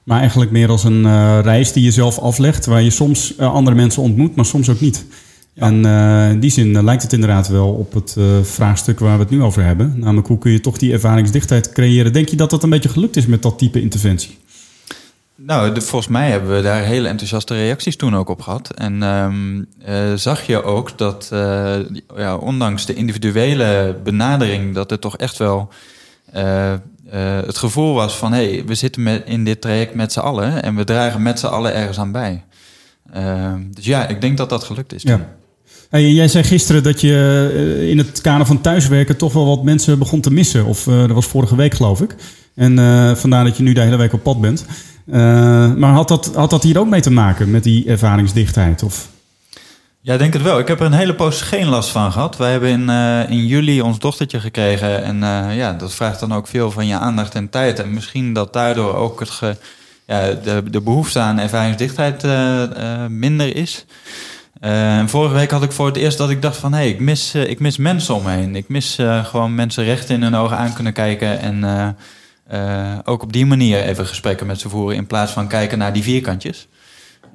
Maar 0.04 0.20
eigenlijk 0.20 0.52
meer 0.52 0.70
als 0.70 0.84
een 0.84 1.06
eh, 1.06 1.40
reis 1.42 1.72
die 1.74 1.84
je 1.84 1.92
zelf 1.92 2.20
aflegt, 2.20 2.66
waar 2.66 2.82
je 2.82 2.90
soms 2.90 3.36
eh, 3.36 3.54
andere 3.54 3.76
mensen 3.76 4.02
ontmoet, 4.02 4.36
maar 4.36 4.46
soms 4.46 4.70
ook 4.70 4.80
niet. 4.80 5.06
En 5.56 5.86
eh, 5.86 6.30
in 6.30 6.40
die 6.40 6.50
zin 6.52 6.84
lijkt 6.84 7.04
het 7.04 7.14
inderdaad 7.14 7.48
wel 7.48 7.70
op 7.74 7.94
het 7.94 8.18
vraagstuk 8.44 9.00
waar 9.00 9.16
we 9.18 9.22
het 9.24 9.30
nu 9.32 9.42
over 9.44 9.64
hebben. 9.64 9.94
Namelijk, 10.00 10.28
hoe 10.28 10.38
kun 10.38 10.52
je 10.52 10.60
toch 10.62 10.78
die 10.78 10.94
ervaringsdichtheid 10.94 11.72
creëren? 11.72 12.14
Denk 12.14 12.30
je 12.30 12.36
dat 12.36 12.50
dat 12.50 12.64
een 12.64 12.70
beetje 12.70 12.90
gelukt 12.90 13.16
is 13.16 13.26
met 13.26 13.42
dat 13.42 13.58
type 13.58 13.82
interventie? 13.82 14.38
Nou, 15.36 15.74
de- 15.74 15.82
volgens 15.82 16.12
mij 16.12 16.30
hebben 16.30 16.56
we 16.56 16.62
daar 16.62 16.84
hele 16.84 17.08
enthousiaste 17.08 17.54
reacties 17.54 17.96
toen 17.96 18.16
ook 18.16 18.30
op 18.30 18.42
gehad. 18.42 18.70
En 18.74 19.04
ehm, 19.04 19.62
eh, 19.86 20.14
zag 20.16 20.46
je 20.48 20.64
ook 20.64 20.98
dat, 20.98 21.28
ja, 22.18 22.36
ondanks 22.36 22.86
de 22.86 22.94
individuele 22.94 23.96
benadering, 24.04 24.74
dat 24.74 24.90
het 24.90 25.02
toch 25.02 25.18
echt 25.18 25.38
wel 25.38 25.70
eh, 27.10 27.42
het 27.46 27.58
gevoel 27.58 27.94
was 27.94 28.16
van: 28.16 28.34
hé, 28.34 28.54
hey, 28.54 28.66
we 28.66 28.76
zitten 28.76 29.04
met, 29.04 29.24
in 29.26 29.44
dit 29.44 29.62
traject 29.62 29.94
met 29.96 30.12
z'n 30.12 30.20
allen 30.20 30.64
en 30.64 30.76
we 30.76 30.84
dragen 30.84 31.22
met 31.22 31.40
z'n 31.40 31.46
allen 31.46 31.74
ergens 31.74 32.00
aan 32.00 32.12
bij. 32.12 32.44
Ehm, 33.14 33.62
dus 33.72 33.86
ja, 33.86 34.08
ik 34.08 34.22
denk 34.22 34.38
dat 34.38 34.50
dat 34.50 34.64
gelukt 34.64 34.94
is. 34.94 35.04
Ja. 35.04 35.36
Hey, 35.90 36.12
jij 36.12 36.28
zei 36.28 36.44
gisteren 36.44 36.84
dat 36.84 37.02
je 37.02 37.50
eh, 37.54 37.90
in 37.90 37.98
het 37.98 38.22
kader 38.22 38.46
van 38.46 38.62
thuiswerken 38.62 39.18
toch 39.18 39.34
wel 39.34 39.46
wat 39.46 39.64
mensen 39.64 40.00
begon 40.00 40.22
te 40.22 40.32
missen. 40.32 40.66
Of 40.66 40.88
eh, 40.88 41.00
dat 41.00 41.12
was 41.12 41.26
vorige 41.26 41.56
week, 41.56 41.74
geloof 41.74 42.02
ik. 42.02 42.16
En 42.56 42.78
vandaar 43.18 43.44
dat 43.44 43.58
je 43.58 43.64
nu 43.64 43.74
de 43.74 43.82
hele 43.82 43.96
week 43.96 44.14
op 44.14 44.24
pad 44.24 44.42
bent. 44.42 44.66
Maar 45.78 45.94
had 45.94 46.08
dat, 46.08 46.32
had 46.36 46.50
dat 46.50 46.64
hier 46.64 46.80
ook 46.80 46.90
mee 46.90 47.02
te 47.02 47.12
maken 47.12 47.52
met 47.52 47.64
die 47.64 47.86
ervaringsdichtheid? 47.88 48.84
Of? 48.84 49.10
Ja, 50.06 50.18
denk 50.18 50.34
het 50.34 50.42
wel. 50.42 50.60
Ik 50.60 50.68
heb 50.68 50.80
er 50.80 50.86
een 50.86 50.94
hele 50.94 51.16
poos 51.16 51.42
geen 51.42 51.68
last 51.68 51.90
van 51.90 52.12
gehad. 52.12 52.38
Wij 52.38 52.52
hebben 52.52 52.70
in, 52.70 52.90
eh, 52.90 53.30
in 53.30 53.46
juli 53.46 53.82
ons 53.82 54.00
dochtertje 54.00 54.40
gekregen. 54.40 55.04
En 55.04 55.24
eh, 55.24 55.56
ja, 55.56 55.74
dat 55.74 55.94
vraagt 55.94 56.20
dan 56.20 56.34
ook 56.34 56.48
veel 56.48 56.72
van 56.72 56.88
je 56.88 56.96
aandacht 56.96 57.36
en 57.36 57.50
tijd. 57.50 57.80
En 57.80 57.94
misschien 57.94 58.34
dat 58.34 58.54
daardoor 58.54 58.96
ook 58.96 59.20
het 59.20 59.40
ja, 60.06 60.34
de, 60.34 60.64
de 60.70 60.82
behoefte 60.82 61.20
aan 61.20 61.40
ervaringsdichtheid 61.40 62.24
eh, 62.24 63.06
minder 63.08 63.56
is. 63.56 63.86
Vorige 65.06 65.34
week 65.34 65.52
had 65.52 65.64
ik 65.64 65.72
voor 65.72 65.86
het 65.86 65.98
eerst 65.98 66.18
dat 66.18 66.30
ik 66.30 66.42
dacht 66.42 66.58
van... 66.58 66.74
hé, 66.74 66.80
hey, 66.80 66.90
ik, 66.90 67.00
mis, 67.00 67.36
ik 67.36 67.60
mis 67.60 67.78
mensen 67.78 68.16
om 68.16 68.24
me 68.24 68.32
heen. 68.32 68.56
Ik 68.56 68.68
mis 68.68 68.98
gewoon 69.24 69.56
mensen 69.56 69.84
recht 69.84 70.10
in 70.10 70.22
hun 70.22 70.36
ogen 70.36 70.58
aan 70.58 70.74
kunnen 70.74 70.94
kijken... 70.94 71.40
en 71.40 71.96
ook 73.06 73.24
op 73.24 73.34
die 73.34 73.46
manier 73.46 73.82
even 73.82 74.06
gesprekken 74.06 74.48
met 74.48 74.60
ze 74.60 74.70
voeren... 74.70 74.96
in 74.96 75.08
plaats 75.08 75.32
van 75.32 75.48
kijken 75.48 75.78
naar 75.78 75.94
die 75.94 76.04
vierkantjes. 76.04 76.68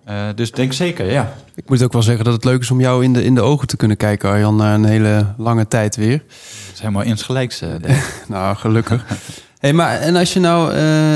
Eh, 0.04 0.28
dus 0.34 0.52
denk 0.52 0.72
zeker, 0.72 1.10
ja. 1.10 1.34
Ik 1.54 1.68
moet 1.68 1.82
ook 1.82 1.92
wel 1.92 2.02
zeggen 2.02 2.24
dat 2.24 2.34
het 2.34 2.44
leuk 2.44 2.60
is 2.60 2.70
om 2.70 2.80
jou 2.80 3.04
in 3.04 3.12
de, 3.12 3.24
in 3.24 3.34
de 3.34 3.40
ogen 3.40 3.66
te 3.66 3.76
kunnen 3.76 3.96
kijken, 3.96 4.30
Arjan, 4.30 4.56
na 4.56 4.74
een 4.74 4.84
hele 4.84 5.34
lange 5.36 5.68
tijd 5.68 5.96
weer. 5.96 6.18
Dat 6.18 6.74
is 6.74 6.80
helemaal 6.80 7.02
insgelijks. 7.02 7.62
ik. 7.62 8.14
Nou, 8.28 8.56
gelukkig. 8.56 9.04
Hey, 9.58 9.72
maar 9.72 10.00
en 10.00 10.16
als 10.16 10.32
je 10.32 10.40
nou 10.40 10.72
eh, 10.72 11.14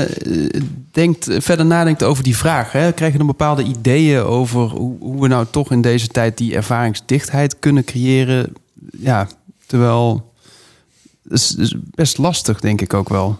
denkt, 0.91 1.27
verder 1.37 1.65
nadenkt 1.65 2.03
over 2.03 2.23
die 2.23 2.37
vraag, 2.37 2.71
hè, 2.71 2.91
krijg 2.91 3.11
je 3.11 3.17
dan 3.17 3.27
bepaalde 3.27 3.63
ideeën 3.63 4.21
over 4.21 4.61
hoe, 4.61 4.95
hoe 4.99 5.21
we 5.21 5.27
nou 5.27 5.45
toch 5.51 5.71
in 5.71 5.81
deze 5.81 6.07
tijd 6.07 6.37
die 6.37 6.55
ervaringsdichtheid 6.55 7.59
kunnen 7.59 7.83
creëren? 7.83 8.53
Ja, 8.97 9.27
terwijl 9.65 10.33
dat 11.23 11.39
is, 11.39 11.55
is 11.55 11.75
best 11.95 12.17
lastig, 12.17 12.59
denk 12.59 12.81
ik 12.81 12.93
ook 12.93 13.09
wel. 13.09 13.39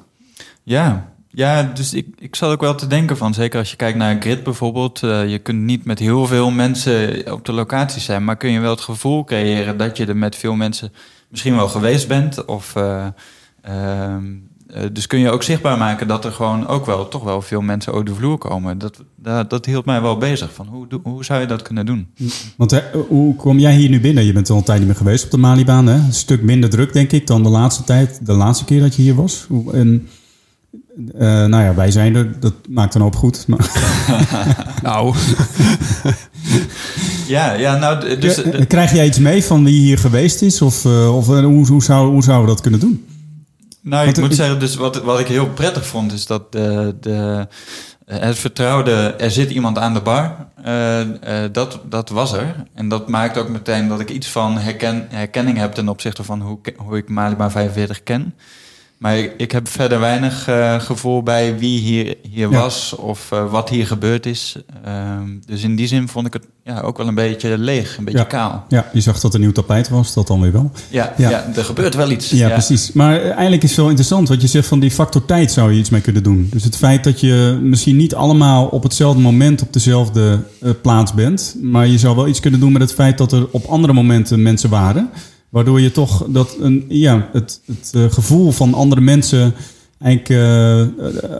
Ja, 0.63 1.12
ja 1.35 1.63
dus 1.63 1.93
ik, 1.93 2.07
ik 2.19 2.35
zat 2.35 2.51
ook 2.51 2.61
wel 2.61 2.75
te 2.75 2.87
denken 2.87 3.17
van, 3.17 3.33
zeker 3.33 3.59
als 3.59 3.69
je 3.69 3.75
kijkt 3.75 3.97
naar 3.97 4.17
Grid 4.19 4.43
bijvoorbeeld, 4.43 5.03
eh, 5.03 5.29
je 5.29 5.39
kunt 5.39 5.59
niet 5.59 5.85
met 5.85 5.99
heel 5.99 6.27
veel 6.27 6.51
mensen 6.51 7.31
op 7.33 7.45
de 7.45 7.51
locatie 7.51 8.01
zijn, 8.01 8.23
maar 8.23 8.37
kun 8.37 8.51
je 8.51 8.59
wel 8.59 8.71
het 8.71 8.81
gevoel 8.81 9.23
creëren 9.23 9.77
dat 9.77 9.97
je 9.97 10.05
er 10.05 10.17
met 10.17 10.35
veel 10.35 10.55
mensen 10.55 10.91
misschien 11.27 11.55
wel 11.55 11.67
geweest 11.67 12.07
bent. 12.07 12.45
Of, 12.45 12.75
eh, 12.75 13.07
ehm, 13.61 14.23
eh, 14.67 14.83
dus 14.91 15.07
kun 15.07 15.19
je 15.19 15.31
ook 15.31 15.43
zichtbaar 15.43 15.77
maken 15.77 16.07
dat 16.07 16.25
er 16.25 16.31
gewoon 16.31 16.67
ook 16.67 16.85
wel 16.85 17.07
toch 17.07 17.23
wel 17.23 17.41
veel 17.41 17.61
mensen 17.61 17.93
over 17.93 18.05
de 18.05 18.15
vloer 18.15 18.37
komen. 18.37 18.77
Dat, 18.77 19.03
dat, 19.15 19.49
dat 19.49 19.65
hield 19.65 19.85
mij 19.85 20.01
wel 20.01 20.17
bezig. 20.17 20.53
Van 20.53 20.67
hoe, 20.67 20.87
hoe 21.03 21.25
zou 21.25 21.41
je 21.41 21.47
dat 21.47 21.61
kunnen 21.61 21.85
doen? 21.85 22.07
Want 22.57 22.81
hoe 23.07 23.35
kom 23.35 23.59
jij 23.59 23.75
hier 23.75 23.89
nu 23.89 24.01
binnen? 24.01 24.25
Je 24.25 24.33
bent 24.33 24.49
al 24.49 24.57
een 24.57 24.63
tijd 24.63 24.77
niet 24.77 24.87
meer 24.87 24.97
geweest 24.97 25.25
op 25.25 25.31
de 25.31 25.37
Malibaan. 25.37 25.87
Hè? 25.87 25.95
Een 25.95 26.13
stuk 26.13 26.41
minder 26.41 26.69
druk, 26.69 26.93
denk 26.93 27.11
ik, 27.11 27.27
dan 27.27 27.43
de 27.43 27.49
laatste 27.49 27.83
tijd. 27.83 28.25
De 28.25 28.33
laatste 28.33 28.65
keer 28.65 28.79
dat 28.81 28.95
je 28.95 29.01
hier 29.01 29.15
was. 29.15 29.47
En, 29.71 30.07
eh, 31.17 31.45
nou 31.45 31.63
ja, 31.63 31.73
wij 31.73 31.91
zijn 31.91 32.15
er. 32.15 32.39
Dat 32.39 32.53
maakt 32.69 32.95
een 32.95 33.01
hoop 33.01 33.15
goed. 33.15 33.47
Maar, 33.47 33.69
Nou, 34.83 35.15
Ja, 37.27 37.53
ja 37.53 37.77
nou, 37.77 38.19
dus, 38.19 38.35
Ja, 38.35 38.65
krijg 38.65 38.93
jij 38.93 39.05
iets 39.05 39.19
mee 39.19 39.43
van 39.43 39.63
wie 39.63 39.79
hier 39.79 39.97
geweest 39.97 40.41
is? 40.41 40.61
Of, 40.61 40.85
eh, 40.85 41.15
of 41.15 41.29
eh, 41.29 41.43
hoe, 41.43 41.67
hoe, 41.67 41.83
zou, 41.83 42.11
hoe 42.11 42.23
zouden 42.23 42.47
we 42.47 42.53
dat 42.53 42.61
kunnen 42.61 42.79
doen? 42.79 43.05
Nou, 43.81 44.07
ik 44.07 44.19
moet 44.19 44.35
zeggen, 44.35 44.59
dus 44.59 44.75
wat, 44.75 45.03
wat 45.03 45.19
ik 45.19 45.27
heel 45.27 45.49
prettig 45.49 45.87
vond, 45.87 46.13
is 46.13 46.25
dat 46.25 46.51
de, 46.51 46.95
de, 46.99 47.47
het 48.05 48.39
vertrouwde, 48.39 48.91
er 49.17 49.31
zit 49.31 49.49
iemand 49.49 49.77
aan 49.77 49.93
de 49.93 50.01
bar, 50.01 50.47
eh, 50.63 51.01
eh, 51.01 51.51
dat, 51.51 51.79
dat 51.89 52.09
was 52.09 52.33
er. 52.33 52.55
En 52.73 52.87
dat 52.87 53.09
maakt 53.09 53.37
ook 53.37 53.49
meteen 53.49 53.87
dat 53.87 53.99
ik 53.99 54.09
iets 54.09 54.27
van 54.27 54.57
herken, 54.57 55.07
herkenning 55.09 55.57
heb 55.57 55.73
ten 55.73 55.89
opzichte 55.89 56.23
van 56.23 56.41
hoe, 56.41 56.59
hoe 56.77 56.97
ik 56.97 57.09
Malibu 57.09 57.49
45 57.49 58.03
ken. 58.03 58.35
Maar 59.03 59.17
ik, 59.17 59.33
ik 59.37 59.51
heb 59.51 59.67
verder 59.67 59.99
weinig 59.99 60.47
eh, 60.47 60.79
gevoel 60.79 61.23
bij 61.23 61.57
wie 61.57 61.79
hier, 61.79 62.15
hier 62.31 62.49
Ja. 62.51 62.59
was 62.59 62.95
of 62.95 63.31
eh, 63.31 63.51
wat 63.51 63.69
hier 63.69 63.87
gebeurd 63.87 64.25
is. 64.25 64.55
Ehm, 64.85 65.27
dus 65.45 65.63
in 65.63 65.75
die 65.75 65.87
zin 65.87 66.07
vond 66.07 66.27
ik 66.27 66.33
het 66.33 66.43
ja, 66.63 66.79
ook 66.81 66.97
wel 66.97 67.07
een 67.07 67.15
beetje 67.15 67.57
leeg, 67.57 67.97
een 67.97 68.03
beetje 68.03 68.19
Ja. 68.19 68.25
kaal. 68.25 68.65
Ja, 68.69 68.89
je 68.93 69.01
zag 69.01 69.19
dat 69.19 69.33
er 69.33 69.39
nieuw 69.39 69.51
tapijt 69.51 69.89
was, 69.89 70.13
dat 70.13 70.27
dan 70.27 70.41
weer 70.41 70.51
wel. 70.51 70.71
Ja, 70.89 71.13
Ja. 71.17 71.29
ja. 71.29 71.45
er 71.55 71.63
gebeurt 71.65 71.95
wel 71.95 72.09
iets. 72.11 72.29
Ja, 72.29 72.49
precies. 72.49 72.91
Maar 72.91 73.15
eh, 73.21 73.31
eigenlijk 73.31 73.63
is 73.63 73.69
het 73.69 73.77
wel 73.79 73.87
interessant 73.87 74.27
wat 74.27 74.41
je 74.41 74.47
zegt 74.47 74.67
van 74.67 74.79
die 74.79 74.91
factor 74.91 75.25
tijd 75.25 75.51
zou 75.51 75.71
je 75.73 75.79
iets 75.79 75.89
mee 75.89 76.01
kunnen 76.01 76.23
doen. 76.23 76.47
Dus 76.51 76.63
het 76.63 76.75
feit 76.75 77.03
dat 77.03 77.19
je 77.19 77.59
misschien 77.63 77.95
niet 77.95 78.15
allemaal 78.15 78.65
op 78.65 78.83
hetzelfde 78.83 79.21
moment 79.21 79.61
op 79.61 79.73
dezelfde 79.73 80.39
plaats 80.81 81.13
bent. 81.13 81.55
Maar 81.61 81.87
je 81.87 81.97
zou 81.97 82.15
wel 82.15 82.27
iets 82.27 82.39
kunnen 82.39 82.59
doen 82.59 82.71
met 82.71 82.81
het 82.81 82.93
feit 82.93 83.17
dat 83.17 83.31
er 83.31 83.47
op 83.51 83.65
andere 83.65 83.93
momenten 83.93 84.41
mensen 84.41 84.69
waren. 84.69 85.09
Waardoor 85.53 85.81
je 85.81 85.91
toch 85.91 86.25
dat 86.29 86.57
een, 86.59 86.85
ja, 86.87 87.29
het, 87.31 87.61
het 87.65 87.91
eh, 87.95 88.11
gevoel 88.11 88.51
van 88.51 88.73
andere 88.73 89.01
mensen 89.01 89.53
eigenlijk 89.99 90.29
eh, 90.29 90.81
eh, 90.81 90.87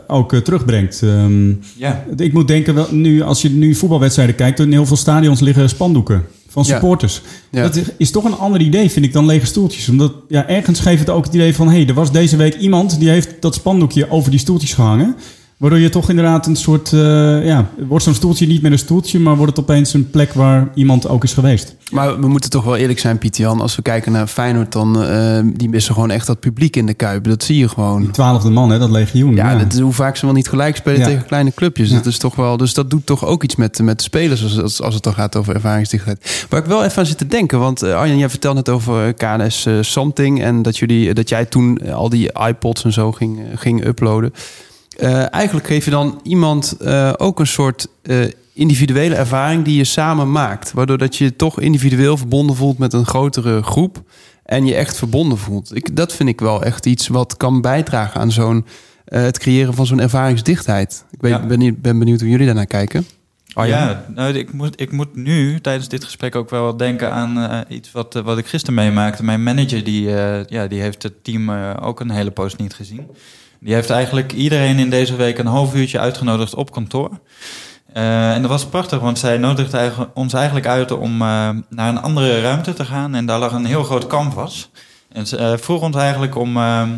ook 0.06 0.34
terugbrengt. 0.34 1.02
Ehm, 1.02 1.48
Ja. 1.76 2.04
ik 2.16 2.32
moet 2.32 2.48
denken, 2.48 2.74
wel, 2.74 2.86
nu, 2.90 3.22
als 3.22 3.42
je 3.42 3.50
nu 3.50 3.74
voetbalwedstrijden 3.74 4.34
kijkt, 4.34 4.60
in 4.60 4.72
heel 4.72 4.86
veel 4.86 4.96
stadions 4.96 5.40
liggen 5.40 5.68
spandoeken 5.68 6.24
van 6.48 6.64
supporters. 6.64 7.22
Ja. 7.50 7.62
Dat 7.62 7.80
is 7.96 8.10
toch 8.10 8.24
een 8.24 8.36
ander 8.36 8.60
idee, 8.60 8.90
vind 8.90 9.04
ik, 9.04 9.12
dan 9.12 9.26
lege 9.26 9.46
stoeltjes. 9.46 9.88
Omdat 9.88 10.12
ja, 10.28 10.48
ergens 10.48 10.80
geeft 10.80 11.00
het 11.00 11.10
ook 11.10 11.24
het 11.24 11.34
idee 11.34 11.54
van... 11.54 11.68
hé, 11.68 11.76
hey, 11.76 11.86
er 11.86 11.94
was 11.94 12.12
deze 12.12 12.36
week 12.36 12.54
iemand 12.54 12.98
die 12.98 13.08
heeft 13.08 13.34
dat 13.40 13.54
spandoekje 13.54 14.10
over 14.10 14.30
die 14.30 14.40
stoeltjes 14.40 14.72
gehangen. 14.72 15.16
Waardoor 15.56 15.78
je 15.78 15.88
toch 15.88 16.08
inderdaad 16.10 16.46
een 16.46 16.56
soort... 16.56 16.92
eh, 16.92 17.44
ja, 17.46 17.66
wordt 17.88 18.04
zo'n 18.04 18.14
stoeltje 18.14 18.46
niet 18.46 18.62
meer 18.62 18.72
een 18.72 18.78
stoeltje... 18.78 19.18
maar 19.20 19.36
wordt 19.36 19.56
het 19.56 19.60
opeens 19.60 19.92
een 19.92 20.10
plek 20.10 20.32
waar 20.32 20.68
iemand 20.74 21.08
ook 21.08 21.24
is 21.24 21.32
geweest. 21.32 21.76
maar 21.90 22.20
we 22.20 22.28
moeten 22.28 22.50
toch 22.50 22.64
wel 22.64 22.76
eerlijk 22.76 22.98
zijn, 22.98 23.18
Pieter 23.18 23.42
Jan. 23.42 23.60
Als 23.60 23.76
we 23.76 23.82
kijken 23.82 24.12
naar 24.12 24.26
Feyenoord, 24.26 24.72
dan 24.72 25.02
eh, 25.02 25.38
die 25.44 25.68
missen 25.68 25.94
gewoon 25.94 26.10
echt 26.10 26.26
dat 26.26 26.40
publiek 26.40 26.76
in 26.76 26.86
de 26.86 26.94
Kuip. 26.94 27.24
Dat 27.24 27.42
zie 27.42 27.58
je 27.58 27.68
gewoon. 27.68 28.00
Die 28.00 28.10
twaalfde 28.10 28.50
man, 28.50 28.70
hè, 28.70 28.78
dat 28.78 28.90
legioen. 28.90 29.34
Ja, 29.34 29.58
Dat 29.58 29.72
is 29.72 29.78
hoe 29.78 29.92
vaak 29.92 30.16
ze 30.16 30.24
wel 30.26 30.34
niet 30.34 30.48
gelijk 30.48 30.76
spelen 30.76 30.98
Ja. 31.00 31.06
tegen 31.06 31.26
kleine 31.26 31.52
clubjes. 31.54 31.88
Ja. 31.88 31.94
Dat 31.96 32.06
is 32.06 32.18
toch 32.18 32.34
wel, 32.36 32.56
dus 32.56 32.74
dat 32.74 32.90
doet 32.90 33.06
toch 33.06 33.24
ook 33.26 33.42
iets 33.42 33.56
met, 33.56 33.78
met 33.82 33.96
de 33.98 34.04
spelers 34.04 34.42
als, 34.42 34.60
als, 34.60 34.82
als 34.82 34.94
het 34.94 35.02
dan 35.02 35.14
gaat 35.14 35.36
over 35.36 35.54
ervaringsdichtheid. 35.54 36.46
Waar 36.48 36.60
ik 36.60 36.66
wel 36.66 36.84
even 36.84 36.98
aan 36.98 37.06
zit 37.06 37.18
te 37.18 37.26
denken, 37.26 37.58
want 37.58 37.82
eh, 37.82 37.94
Arjen, 37.94 38.18
jij 38.18 38.28
vertelde 38.30 38.56
net 38.56 38.68
over 38.68 39.14
KNS 39.14 39.66
eh, 39.66 39.74
Something 39.80 40.42
en 40.42 40.62
dat, 40.62 40.76
jullie, 40.78 41.14
dat 41.14 41.28
jij 41.28 41.44
toen 41.44 41.92
al 41.92 42.08
die 42.08 42.30
iPods 42.48 42.84
en 42.84 42.92
zo 42.92 43.12
ging, 43.12 43.40
ging 43.54 43.84
uploaden. 43.84 44.32
Eh, 44.96 45.32
eigenlijk 45.34 45.66
geef 45.66 45.84
je 45.84 45.90
dan 45.90 46.20
iemand 46.22 46.72
eh, 46.80 47.12
ook 47.16 47.40
een 47.40 47.46
soort 47.46 47.86
eh, 48.02 48.16
individuele 48.52 49.14
ervaring 49.14 49.64
die 49.64 49.76
je 49.76 49.84
samen 49.84 50.32
maakt. 50.32 50.72
Waardoor 50.72 50.98
dat 50.98 51.16
je 51.16 51.24
je 51.24 51.36
toch 51.36 51.60
individueel 51.60 52.16
verbonden 52.16 52.56
voelt 52.56 52.78
met 52.78 52.92
een 52.92 53.06
grotere 53.06 53.62
groep. 53.62 54.02
En 54.44 54.66
je 54.66 54.74
echt 54.74 54.96
verbonden 54.98 55.38
voelt. 55.38 55.76
Ik, 55.76 55.96
dat 55.96 56.12
vind 56.12 56.28
ik 56.28 56.40
wel 56.40 56.62
echt 56.62 56.86
iets 56.86 57.08
wat 57.08 57.36
kan 57.36 57.60
bijdragen 57.60 58.20
aan 58.20 58.32
zo'n 58.32 58.64
eh, 59.04 59.22
het 59.22 59.38
creëren 59.38 59.74
van 59.74 59.86
zo'n 59.86 60.00
ervaringsdichtheid. 60.00 61.04
Ik 61.10 61.20
weet, 61.20 61.32
Ja. 61.32 61.38
ben, 61.38 61.48
benieuwd- 61.48 61.80
ben 61.82 61.98
benieuwd 61.98 62.20
hoe 62.20 62.28
jullie 62.30 62.46
daarnaar 62.46 62.66
kijken. 62.66 63.06
Arjen? 63.54 63.76
Ja, 63.78 64.04
nou, 64.14 64.34
ik, 64.34 64.52
moet, 64.52 64.80
ik 64.80 64.92
moet 64.92 65.14
nu 65.16 65.60
tijdens 65.60 65.88
dit 65.88 66.04
gesprek 66.04 66.34
ook 66.34 66.50
wel 66.50 66.76
denken 66.76 67.12
aan 67.12 67.38
eh, 67.38 67.76
iets 67.76 67.92
wat, 67.92 68.20
wat 68.24 68.38
ik 68.38 68.46
gisteren 68.46 68.74
meemaakte. 68.74 69.24
Mijn 69.24 69.42
manager 69.42 69.84
die, 69.84 70.14
eh, 70.16 70.44
ja, 70.46 70.66
die 70.66 70.80
heeft 70.80 71.02
het 71.02 71.24
team 71.24 71.50
eh, 71.50 71.70
ook 71.82 72.00
een 72.00 72.10
hele 72.10 72.30
poos 72.30 72.56
niet 72.56 72.74
gezien. 72.74 73.06
Die 73.64 73.74
heeft 73.74 73.90
eigenlijk 73.90 74.32
iedereen 74.32 74.78
in 74.78 74.90
deze 74.90 75.16
week 75.16 75.38
een 75.38 75.46
half 75.46 75.74
uurtje 75.74 75.98
uitgenodigd 75.98 76.54
op 76.54 76.70
kantoor. 76.70 77.10
Eh, 77.92 78.34
en 78.34 78.40
dat 78.40 78.50
was 78.50 78.66
prachtig, 78.66 79.00
want 79.00 79.18
zij 79.18 79.38
nodigde 79.38 79.92
ons 80.14 80.32
eigenlijk 80.32 80.66
uit 80.66 80.90
om 80.90 81.12
eh, 81.12 81.50
naar 81.68 81.88
een 81.88 82.00
andere 82.00 82.40
ruimte 82.40 82.72
te 82.72 82.84
gaan. 82.84 83.14
En 83.14 83.26
daar 83.26 83.38
lag 83.38 83.52
een 83.52 83.64
heel 83.64 83.84
groot 83.84 84.06
canvas. 84.06 84.70
En 85.12 85.26
ze 85.26 85.36
eh, 85.36 85.56
vroeg 85.56 85.82
ons 85.82 85.96
eigenlijk 85.96 86.36
om 86.36 86.56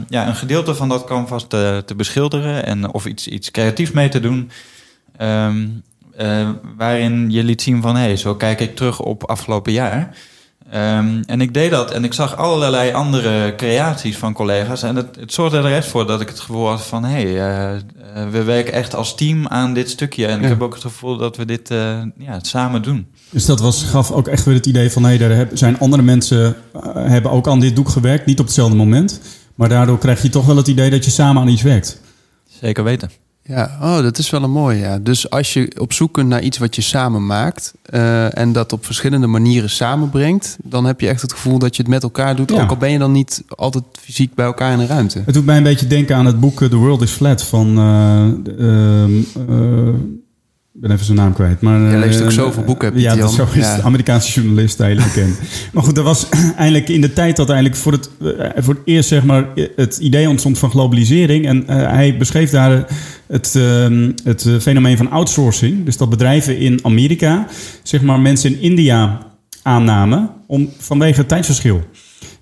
ja, 0.08 0.26
een 0.26 0.34
gedeelte 0.34 0.74
van 0.74 0.88
dat 0.88 1.04
canvas 1.04 1.46
te, 1.48 1.82
te 1.86 1.94
beschilderen 1.94 2.66
en 2.66 2.92
of 2.92 3.06
iets, 3.06 3.28
iets 3.28 3.50
creatiefs 3.50 3.90
mee 3.90 4.08
te 4.08 4.20
doen. 4.20 4.50
Ehm, 5.16 5.66
eh, 6.16 6.48
waarin 6.76 7.30
je 7.30 7.44
liet 7.44 7.62
zien 7.62 7.82
van, 7.82 7.96
hé, 7.96 8.02
hey, 8.02 8.16
zo 8.16 8.34
kijk 8.34 8.60
ik 8.60 8.76
terug 8.76 9.00
op 9.00 9.24
afgelopen 9.24 9.72
jaar. 9.72 10.16
Ehm, 10.70 11.22
en 11.26 11.40
ik 11.40 11.54
deed 11.54 11.70
dat 11.70 11.90
en 11.90 12.04
ik 12.04 12.12
zag 12.12 12.36
allerlei 12.36 12.92
andere 12.92 13.54
creaties 13.56 14.16
van 14.16 14.32
collega's. 14.32 14.82
En 14.82 14.96
het, 14.96 15.16
het 15.20 15.32
zorgde 15.32 15.58
er 15.58 15.72
echt 15.74 15.86
voor 15.88 16.06
dat 16.06 16.20
ik 16.20 16.28
het 16.28 16.40
gevoel 16.40 16.68
had 16.68 16.82
van... 16.82 17.04
hé, 17.04 17.10
hey, 17.22 17.24
eh, 17.24 17.74
eh, 17.74 17.80
we 18.30 18.42
werken 18.42 18.72
echt 18.72 18.94
als 18.94 19.14
team 19.14 19.46
aan 19.48 19.74
dit 19.74 19.90
stukje. 19.90 20.26
En 20.26 20.36
Ja. 20.38 20.42
ik 20.42 20.48
heb 20.48 20.62
ook 20.62 20.72
het 20.72 20.82
gevoel 20.82 21.16
dat 21.16 21.36
we 21.36 21.44
dit 21.44 21.70
eh, 21.70 21.98
ja, 22.18 22.38
samen 22.42 22.82
doen. 22.82 23.06
Dus 23.30 23.46
dat 23.46 23.60
was, 23.60 23.82
gaf 23.82 24.10
ook 24.10 24.28
echt 24.28 24.44
weer 24.44 24.54
het 24.54 24.66
idee 24.66 24.90
van... 24.90 25.02
hé, 25.02 25.08
hey, 25.08 25.18
daar 25.18 25.30
heb- 25.36 25.50
zijn 25.56 25.78
andere 25.78 26.02
mensen 26.02 26.56
hebben 26.94 27.30
ook 27.30 27.48
aan 27.48 27.60
dit 27.60 27.76
doek 27.76 27.88
gewerkt. 27.88 28.26
Niet 28.26 28.40
op 28.40 28.46
hetzelfde 28.46 28.76
moment. 28.76 29.20
Maar 29.54 29.68
daardoor 29.68 29.98
krijg 29.98 30.22
je 30.22 30.28
toch 30.28 30.46
wel 30.46 30.56
het 30.56 30.68
idee 30.68 30.90
dat 30.90 31.04
je 31.04 31.10
samen 31.10 31.42
aan 31.42 31.48
iets 31.48 31.62
werkt. 31.62 32.00
Zeker 32.60 32.84
weten. 32.84 33.10
Ja, 33.48 33.78
oh, 33.82 34.02
dat 34.02 34.18
is 34.18 34.30
wel 34.30 34.42
een 34.42 34.50
mooie. 34.50 34.78
Ja. 34.78 34.98
Dus 34.98 35.30
als 35.30 35.52
je 35.52 35.72
op 35.78 35.92
zoek 35.92 36.12
kunt 36.12 36.28
naar 36.28 36.42
iets 36.42 36.58
wat 36.58 36.76
je 36.76 36.82
samen 36.82 37.26
maakt 37.26 37.74
eh, 37.82 38.38
en 38.38 38.52
dat 38.52 38.72
op 38.72 38.84
verschillende 38.84 39.26
manieren 39.26 39.70
samenbrengt, 39.70 40.56
dan 40.62 40.84
heb 40.84 41.00
je 41.00 41.08
echt 41.08 41.22
het 41.22 41.32
gevoel 41.32 41.58
dat 41.58 41.76
je 41.76 41.82
het 41.82 41.90
met 41.90 42.02
elkaar 42.02 42.36
doet. 42.36 42.50
Ja. 42.50 42.62
Ook 42.62 42.70
al 42.70 42.76
ben 42.76 42.90
je 42.90 42.98
dan 42.98 43.12
niet 43.12 43.42
altijd 43.48 43.84
fysiek 44.00 44.34
bij 44.34 44.46
elkaar 44.46 44.72
in 44.72 44.78
een 44.78 44.86
ruimte. 44.86 45.22
Het 45.24 45.34
doet 45.34 45.44
mij 45.44 45.56
een 45.56 45.62
beetje 45.62 45.86
denken 45.86 46.16
aan 46.16 46.26
het 46.26 46.40
boek 46.40 46.62
eh, 46.62 46.68
The 46.68 46.76
World 46.76 47.02
is 47.02 47.10
Flat 47.10 47.42
van... 47.42 47.68
eh, 47.78 48.24
de, 48.44 48.54
ehm, 48.58 49.48
eh, 49.50 49.94
ik 50.74 50.82
ben 50.82 50.90
even 50.90 51.04
zijn 51.04 51.18
naam 51.18 51.32
kwijt. 51.32 51.60
Maar, 51.60 51.80
Jij 51.80 51.98
leest 51.98 52.22
ook 52.22 52.30
zoveel 52.30 52.62
boeken, 52.62 52.86
Ja, 52.86 52.92
Pieter 52.92 53.18
dat 53.18 53.30
is 53.30 53.36
Jan. 53.36 53.46
zo 53.48 53.58
is 53.58 53.64
Ja. 53.64 53.80
Amerikaanse 53.80 54.32
journalist, 54.40 54.78
heel 54.78 54.96
bekend. 54.96 55.38
maar 55.72 55.82
goed, 55.82 55.96
er 55.96 56.02
was 56.02 56.28
eigenlijk 56.56 56.88
in 56.88 57.00
de 57.00 57.12
tijd 57.12 57.36
dat 57.36 57.48
eigenlijk 57.48 57.78
voor 57.80 57.92
het, 57.92 58.10
voor 58.56 58.74
het 58.74 58.82
eerst 58.84 59.08
zeg 59.08 59.24
maar, 59.24 59.46
het 59.76 59.96
idee 59.96 60.28
ontstond 60.28 60.58
van 60.58 60.70
globalisering. 60.70 61.46
En 61.46 61.64
hij 61.66 62.16
beschreef 62.16 62.50
daar 62.50 62.86
het, 63.26 63.54
ehm, 63.56 64.12
het 64.24 64.46
eh, 64.46 64.54
fenomeen 64.60 64.96
van 64.96 65.10
outsourcing. 65.10 65.84
Dus 65.84 65.96
dat 65.96 66.10
bedrijven 66.10 66.58
in 66.58 66.78
Amerika 66.82 67.46
zeg 67.82 68.02
maar, 68.02 68.20
mensen 68.20 68.50
in 68.52 68.60
India 68.60 69.18
aannamen 69.62 70.30
om, 70.46 70.68
vanwege 70.78 71.18
het 71.18 71.28
tijdsverschil. 71.28 71.80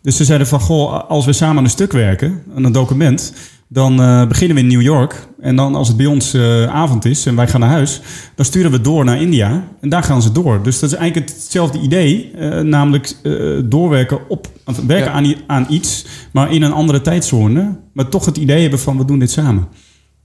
Dus 0.02 0.16
ze 0.16 0.24
zeiden 0.24 0.46
van, 0.46 0.60
goh, 0.60 1.08
als 1.08 1.24
we 1.26 1.32
samen 1.32 1.56
aan 1.58 1.64
een 1.64 1.70
stuk 1.70 1.92
werken, 1.92 2.42
aan 2.56 2.64
een 2.64 2.72
document, 2.72 3.32
dan 3.68 4.00
eh, 4.02 4.26
beginnen 4.26 4.56
we 4.56 4.62
in 4.62 4.68
New 4.68 4.82
York. 4.82 5.28
En 5.40 5.56
dan 5.56 5.74
als 5.74 5.88
het 5.88 5.96
bij 5.96 6.06
ons 6.06 6.34
eh, 6.34 6.64
avond 6.64 7.04
is 7.04 7.26
en 7.26 7.36
wij 7.36 7.48
gaan 7.48 7.60
naar 7.60 7.68
huis, 7.68 8.00
dan 8.34 8.44
sturen 8.44 8.70
we 8.70 8.80
door 8.80 9.04
naar 9.04 9.20
India. 9.20 9.68
En 9.80 9.88
daar 9.88 10.02
gaan 10.02 10.22
ze 10.22 10.32
door. 10.32 10.62
Dus 10.62 10.78
dat 10.80 10.92
is 10.92 10.96
eigenlijk 10.96 11.28
hetzelfde 11.30 11.80
idee, 11.80 12.30
namelijk 12.62 13.16
doorwerken 13.64 14.18
op, 14.28 14.46
werken 14.86 15.06
Ja. 15.06 15.12
aan, 15.12 15.24
i- 15.24 15.36
aan 15.46 15.66
iets, 15.68 16.04
maar 16.32 16.52
in 16.52 16.62
een 16.62 16.72
andere 16.72 17.00
tijdzone. 17.00 17.76
Maar 17.92 18.08
toch 18.08 18.24
het 18.24 18.36
idee 18.36 18.60
hebben 18.60 18.78
van, 18.78 18.98
we 18.98 19.04
doen 19.04 19.18
dit 19.18 19.30
samen. 19.30 19.68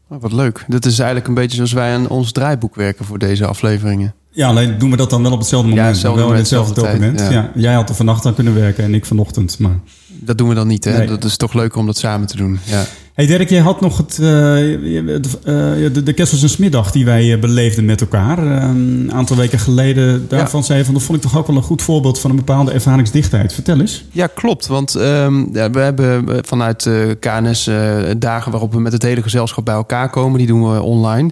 Oh, 0.09 0.21
wat 0.21 0.31
leuk. 0.31 0.65
Dat 0.67 0.85
is 0.85 0.97
eigenlijk 0.99 1.27
een 1.27 1.33
beetje 1.33 1.55
zoals 1.55 1.73
wij 1.73 1.93
aan 1.93 2.07
ons 2.07 2.31
draaiboek 2.31 2.75
werken 2.75 3.05
voor 3.05 3.19
deze 3.19 3.45
afleveringen. 3.45 4.13
Ja, 4.31 4.47
alleen 4.47 4.77
doen 4.77 4.91
we 4.91 4.97
dat 4.97 5.09
dan 5.09 5.21
wel 5.21 5.31
op 5.31 5.39
hetzelfde 5.39 5.69
moment. 5.69 5.87
hetzelfde 5.87 6.21
wel 6.21 6.31
in 6.31 6.37
hetzelfde 6.37 6.73
document. 6.81 7.19
ja. 7.19 7.51
jij 7.55 7.73
had 7.73 7.89
er 7.89 7.95
vannacht 7.95 8.25
aan 8.25 8.33
kunnen 8.33 8.55
werken 8.55 8.83
en 8.83 8.93
ik 8.93 9.05
vanochtend. 9.05 9.59
Maar 9.59 9.79
dat 10.19 10.37
doen 10.37 10.49
we 10.49 10.55
dan 10.55 10.67
niet. 10.67 10.83
Hè? 10.85 10.97
Nee. 10.97 11.07
Dat 11.07 11.23
is 11.23 11.37
toch 11.37 11.53
leuker 11.53 11.79
om 11.79 11.85
dat 11.85 11.97
samen 11.97 12.27
te 12.27 12.37
doen. 12.37 12.59
Ja. 12.63 12.85
Hey 13.19 13.27
Dirk, 13.27 13.49
jij 13.49 13.59
had 13.59 13.81
nog 13.81 13.97
het, 13.97 14.11
eh, 14.11 14.25
de, 14.25 16.01
de 16.03 16.13
Kessels 16.13 16.41
en 16.43 16.49
Smiddag 16.49 16.91
die 16.91 17.05
wij 17.05 17.33
eh, 17.33 17.39
beleefden 17.39 17.85
met 17.85 18.01
elkaar. 18.01 18.37
eh, 18.37 18.63
een 18.69 19.09
aantal 19.13 19.35
weken 19.37 19.59
geleden. 19.59 20.25
Daarvan 20.27 20.63
zei 20.63 20.79
je 20.79 20.85
van, 20.85 20.93
dat 20.93 21.03
vond 21.03 21.17
ik 21.17 21.23
toch 21.23 21.37
ook 21.37 21.47
wel 21.47 21.55
een 21.55 21.61
goed 21.61 21.81
voorbeeld 21.81 22.19
van 22.19 22.29
een 22.29 22.35
bepaalde 22.35 22.71
ervaringsdichtheid. 22.71 23.53
Vertel 23.53 23.79
eens. 23.79 24.05
Ja, 24.11 24.27
klopt. 24.27 24.67
Want 24.67 24.95
ehm, 24.95 25.45
ja, 25.53 25.69
we 25.71 25.79
hebben 25.79 26.25
vanuit 26.45 26.89
KNS 27.19 27.69
dagen 28.17 28.51
waarop 28.51 28.73
we 28.73 28.79
met 28.79 28.93
het 28.93 29.03
hele 29.03 29.21
gezelschap 29.21 29.65
bij 29.65 29.75
elkaar 29.75 30.09
komen. 30.09 30.37
Die 30.37 30.47
doen 30.47 30.73
we 30.73 30.81
online. 30.81 31.31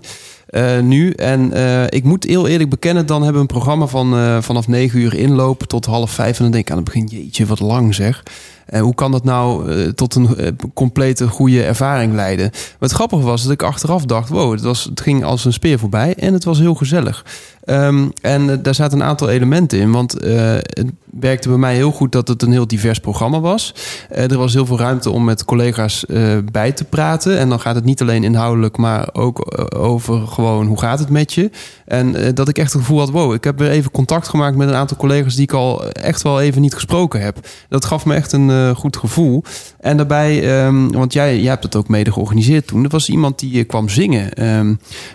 nu. 0.81 1.11
En 1.11 1.51
ik 1.89 2.03
moet 2.03 2.23
heel 2.23 2.47
eerlijk 2.47 2.69
bekennen, 2.69 3.05
dan 3.05 3.23
hebben 3.23 3.41
we 3.41 3.47
een 3.47 3.55
programma 3.55 3.85
van 3.85 4.43
vanaf 4.43 4.67
9 4.67 4.99
uur 4.99 5.13
inlopen 5.13 5.67
tot 5.67 5.85
half 5.85 6.11
vijf. 6.11 6.37
En 6.37 6.43
dan 6.43 6.51
denk 6.51 6.65
ik 6.65 6.71
aan 6.71 6.77
het 6.77 6.85
begin, 6.85 7.05
jeetje, 7.05 7.45
wat 7.45 7.59
lang 7.59 7.95
zeg. 7.95 8.23
En 8.67 8.81
hoe 8.81 8.95
kan 8.95 9.11
dat 9.11 9.23
nou 9.23 9.71
eh, 9.71 9.87
tot 9.87 10.15
een 10.15 10.37
eh, 10.37 10.51
complete 10.73 11.27
goede 11.27 11.63
ervaring 11.63 12.13
leiden? 12.13 12.49
Maar 12.51 12.75
het 12.79 12.91
grappige 12.91 13.23
was 13.23 13.43
dat 13.43 13.51
ik 13.51 13.63
achteraf 13.63 14.05
dacht, 14.05 14.29
wow, 14.29 14.51
het, 14.51 14.61
was, 14.61 14.83
het 14.83 15.01
ging 15.01 15.23
als 15.23 15.45
een 15.45 15.53
speer 15.53 15.79
voorbij 15.79 16.15
en 16.15 16.33
het 16.33 16.43
was 16.43 16.59
heel 16.59 16.75
gezellig. 16.75 17.25
Ehm, 17.67 18.07
en 18.21 18.49
eh, 18.49 18.57
daar 18.61 18.75
zaten 18.75 18.99
een 18.99 19.07
aantal 19.07 19.29
elementen 19.29 19.79
in. 19.79 19.91
Want 19.91 20.19
eh, 20.19 20.35
het 20.55 20.91
werkte 21.19 21.49
bij 21.49 21.57
mij 21.57 21.75
heel 21.75 21.91
goed 21.91 22.11
dat 22.11 22.27
het 22.27 22.41
een 22.41 22.51
heel 22.51 22.67
divers 22.67 22.99
programma 22.99 23.39
was. 23.39 23.73
Eh, 24.09 24.31
er 24.31 24.37
was 24.37 24.53
heel 24.53 24.65
veel 24.65 24.79
ruimte 24.79 25.09
om 25.09 25.23
met 25.23 25.45
collega's 25.45 26.05
bij 26.51 26.71
te 26.71 26.83
praten. 26.83 27.37
En 27.37 27.49
dan 27.49 27.59
gaat 27.59 27.75
het 27.75 27.83
niet 27.83 28.01
alleen 28.01 28.23
inhoudelijk, 28.23 28.77
maar 28.77 29.09
ook 29.13 29.67
over 29.75 30.27
gewoon 30.27 30.67
hoe 30.67 30.79
gaat 30.79 30.99
het 30.99 31.09
met 31.09 31.33
je. 31.33 31.49
En 31.85 32.35
dat 32.35 32.49
ik 32.49 32.57
echt 32.57 32.73
het 32.73 32.81
gevoel 32.81 32.99
had, 32.99 33.09
wow, 33.09 33.33
ik 33.33 33.43
heb 33.43 33.59
weer 33.59 33.69
even 33.69 33.91
contact 33.91 34.27
gemaakt 34.27 34.55
met 34.55 34.67
een 34.67 34.75
aantal 34.75 34.97
collega's 34.97 35.35
die 35.35 35.43
ik 35.43 35.53
al 35.53 35.89
echt 35.91 36.21
wel 36.21 36.41
even 36.41 36.61
niet 36.61 36.73
gesproken 36.73 37.21
heb. 37.21 37.47
Dat 37.69 37.85
gaf 37.85 38.05
me 38.05 38.13
echt 38.13 38.31
een 38.31 38.75
goed 38.75 38.97
gevoel. 38.97 39.43
En 39.79 39.97
daarbij, 39.97 40.57
ehm, 40.57 40.87
want 40.87 41.13
jij, 41.13 41.39
jij 41.39 41.49
hebt 41.49 41.63
het 41.63 41.75
ook 41.75 41.87
mede 41.87 42.11
georganiseerd 42.11 42.67
toen. 42.67 42.83
Er 42.83 42.89
was 42.89 43.09
iemand 43.09 43.39
die 43.39 43.63
kwam 43.63 43.89
zingen 43.89 44.33
ehm, 44.33 44.73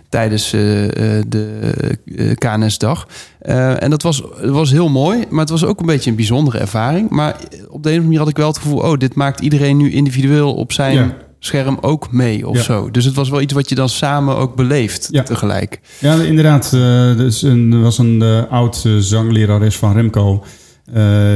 tijdens 0.08 0.50
de 0.50 2.34
KNS-dag. 2.48 3.06
Eh, 3.38 3.82
en 3.82 3.90
dat 3.90 4.02
was, 4.02 4.22
was 4.42 4.70
heel 4.70 4.88
mooi, 4.88 5.24
maar 5.30 5.40
het 5.40 5.50
was 5.50 5.64
ook 5.64 5.80
een 5.80 5.86
beetje 5.86 6.10
een 6.10 6.16
bijzondere 6.16 6.58
ervaring. 6.58 7.10
Maar 7.10 7.36
op 7.36 7.42
de 7.42 7.48
een 7.58 7.68
of 7.70 7.74
andere 7.84 8.00
manier 8.02 8.18
had 8.18 8.28
ik 8.28 8.36
wel 8.36 8.48
het 8.48 8.58
gevoel... 8.58 8.78
oh, 8.78 8.98
dit 8.98 9.14
maakt 9.14 9.40
iedereen 9.40 9.76
nu 9.76 9.92
individueel 9.92 10.54
op 10.54 10.72
zijn 10.72 10.94
Ja. 10.96 11.16
scherm 11.38 11.78
ook 11.80 12.12
mee 12.12 12.48
of 12.48 12.56
Ja. 12.56 12.62
zo. 12.62 12.90
Dus 12.90 13.04
het 13.04 13.14
was 13.14 13.28
wel 13.30 13.40
iets 13.40 13.52
wat 13.52 13.68
je 13.68 13.74
dan 13.74 13.88
samen 13.88 14.36
ook 14.36 14.56
beleeft 14.56 15.08
Ja. 15.10 15.22
tegelijk. 15.22 15.80
Ja, 15.98 16.14
inderdaad. 16.14 16.70
eh, 16.72 17.18
er 17.18 17.26
is 17.26 17.42
een- 17.42 17.82
was 17.82 17.98
een 17.98 18.22
eh, 18.22 18.42
oud 18.50 18.84
zanglerares 18.98 19.76
van 19.76 19.92
Remco. 19.92 20.44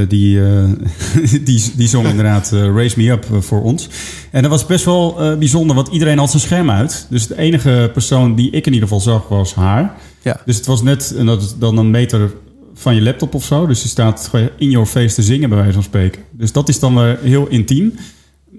die, 0.08 0.40
die, 1.44 1.72
die 1.76 1.88
zong 1.88 2.06
inderdaad 2.06 2.52
eh, 2.52 2.60
Raise 2.74 2.98
Me 3.00 3.10
Up 3.10 3.26
voor 3.40 3.62
ons. 3.62 3.88
En 4.30 4.42
dat 4.42 4.50
was 4.50 4.66
best 4.66 4.84
wel 4.84 5.36
bijzonder, 5.38 5.76
want 5.76 5.88
iedereen 5.88 6.18
had 6.18 6.30
zijn 6.30 6.42
scherm 6.42 6.70
uit. 6.70 7.06
Dus 7.10 7.26
de 7.26 7.38
enige 7.38 7.90
persoon 7.92 8.34
die 8.34 8.50
ik 8.50 8.66
in 8.66 8.72
ieder 8.72 8.88
geval 8.88 9.02
zag 9.04 9.28
was 9.28 9.54
haar. 9.54 9.94
Ja. 10.26 10.40
Dus 10.44 10.56
het 10.56 10.66
was 10.66 10.82
net 10.82 11.14
en 11.16 11.26
dat 11.26 11.42
is 11.42 11.54
dan 11.58 11.78
een 11.78 11.90
meter 11.90 12.32
van 12.74 12.94
je 12.94 13.02
laptop 13.02 13.34
of 13.34 13.44
zo. 13.44 13.66
Dus 13.66 13.82
je 13.82 13.88
staat 13.88 14.30
in 14.58 14.70
your 14.70 14.86
face 14.86 15.14
te 15.14 15.22
zingen, 15.22 15.48
bij 15.48 15.58
wijze 15.58 15.72
van 15.72 15.82
spreken. 15.82 16.22
Dus 16.30 16.52
dat 16.52 16.68
is 16.68 16.78
dan 16.78 16.94
weer 16.94 17.18
heel 17.22 17.46
intiem. 17.46 17.94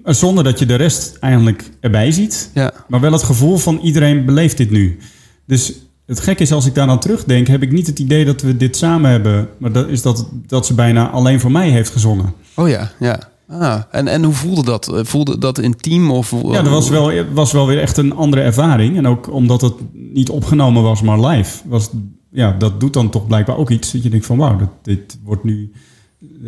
Maar 0.02 0.14
Zonder 0.14 0.44
dat 0.44 0.58
je 0.58 0.66
de 0.66 0.74
rest 0.74 1.16
eigenlijk 1.20 1.70
erbij 1.80 2.12
ziet. 2.12 2.50
Ja. 2.54 2.72
Maar 2.88 3.00
wel 3.00 3.12
het 3.12 3.22
gevoel 3.22 3.56
van 3.56 3.78
iedereen 3.82 4.24
beleeft 4.24 4.56
dit 4.56 4.70
nu. 4.70 4.98
Dus 5.46 5.72
het 6.06 6.20
gekke 6.20 6.42
is, 6.42 6.52
als 6.52 6.66
ik 6.66 6.74
daar 6.74 6.88
aan 6.88 7.00
terugdenk, 7.00 7.46
heb 7.46 7.62
ik 7.62 7.72
niet 7.72 7.86
het 7.86 7.98
idee 7.98 8.24
dat 8.24 8.42
we 8.42 8.56
dit 8.56 8.76
samen 8.76 9.10
hebben. 9.10 9.48
Maar 9.58 9.72
dat 9.72 9.88
is 9.88 10.02
dat, 10.02 10.28
dat 10.46 10.66
ze 10.66 10.74
bijna 10.74 11.10
alleen 11.10 11.40
voor 11.40 11.52
mij 11.52 11.70
heeft 11.70 11.90
gezongen. 11.90 12.34
Oh 12.54 12.68
ja, 12.68 12.90
ja. 12.98 13.28
Ah, 13.48 13.82
en, 13.90 14.06
en 14.08 14.24
hoe 14.24 14.34
voelde 14.34 14.64
dat? 14.64 14.92
Eh, 14.92 15.04
Voelde 15.04 15.38
dat 15.38 15.58
intiem? 15.58 16.10
Of, 16.10 16.30
Ja, 16.42 16.62
dat 16.62 16.72
was 16.72 16.88
wel, 16.88 17.12
was 17.32 17.52
wel 17.52 17.66
weer 17.66 17.80
echt 17.80 17.96
een 17.96 18.14
andere 18.14 18.42
ervaring. 18.42 18.96
En 18.96 19.06
ook 19.06 19.32
omdat 19.32 19.60
het 19.60 19.74
niet 19.92 20.30
opgenomen 20.30 20.82
was, 20.82 21.02
maar 21.02 21.20
live. 21.26 21.58
Was, 21.68 21.90
ja, 22.30 22.54
dat 22.58 22.80
doet 22.80 22.92
dan 22.92 23.10
toch 23.10 23.26
blijkbaar 23.26 23.56
ook 23.56 23.70
iets. 23.70 23.92
Dat 23.92 24.02
je 24.02 24.10
denkt 24.10 24.26
van 24.26 24.36
wauw, 24.36 24.56
dat, 24.58 24.68
dit 24.82 25.18
wordt 25.24 25.44
nu... 25.44 25.72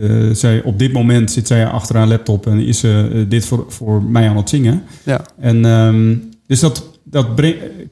eh, 0.00 0.30
zij, 0.32 0.62
op 0.62 0.78
dit 0.78 0.92
moment 0.92 1.30
zit 1.30 1.46
zij 1.46 1.66
achter 1.66 1.96
haar 1.96 2.06
laptop 2.08 2.46
en 2.46 2.58
is 2.66 2.78
ze 2.78 3.10
eh, 3.12 3.20
dit 3.28 3.44
voor, 3.44 3.64
voor 3.68 4.02
mij 4.02 4.28
aan 4.28 4.36
het 4.36 4.48
zingen. 4.48 4.82
Ja. 5.04 5.20
En 5.38 5.64
ehm, 5.64 6.14
dus 6.46 6.60
dat, 6.60 6.88
dat 7.04 7.26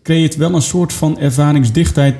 creëert 0.03 0.37
wel 0.37 0.55
een 0.55 0.63
soort 0.63 0.93
van 0.93 1.19
ervaringsdichtheid. 1.19 2.15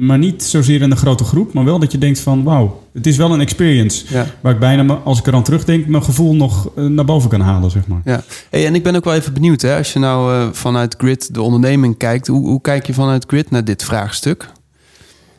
Maar 0.00 0.18
niet 0.18 0.42
zozeer 0.42 0.82
in 0.82 0.90
een 0.90 0.96
grote 0.96 1.24
groep, 1.24 1.52
maar 1.52 1.64
wel 1.64 1.78
dat 1.78 1.92
je 1.92 1.98
denkt 1.98 2.20
van 2.20 2.42
wauw, 2.42 2.82
het 2.92 3.06
is 3.06 3.16
wel 3.16 3.32
een 3.32 3.40
experience. 3.40 4.04
Ja. 4.08 4.26
Waar 4.40 4.52
ik 4.52 4.58
bijna, 4.58 4.94
als 4.94 5.18
ik 5.18 5.26
eraan 5.26 5.42
terugdenk, 5.42 5.86
mijn 5.86 6.02
gevoel 6.02 6.34
nog 6.34 6.70
eh, 6.76 6.84
naar 6.84 7.04
boven 7.04 7.30
kan 7.30 7.40
halen, 7.40 7.70
zeg 7.70 7.86
maar. 7.86 8.00
Ja, 8.04 8.22
hey, 8.50 8.66
en 8.66 8.74
ik 8.74 8.82
ben 8.82 8.96
ook 8.96 9.04
wel 9.04 9.14
even 9.14 9.32
benieuwd, 9.32 9.60
hè, 9.62 9.76
als 9.76 9.92
je 9.92 9.98
nou 9.98 10.34
eh, 10.34 10.48
vanuit 10.52 10.94
Grid 10.98 11.34
de 11.34 11.42
onderneming 11.42 11.96
kijkt, 11.96 12.26
hoe, 12.26 12.46
hoe 12.48 12.60
kijk 12.60 12.86
je 12.86 12.94
vanuit 12.94 13.24
Grid 13.26 13.50
naar 13.50 13.64
dit 13.64 13.84
vraagstuk? 13.84 14.38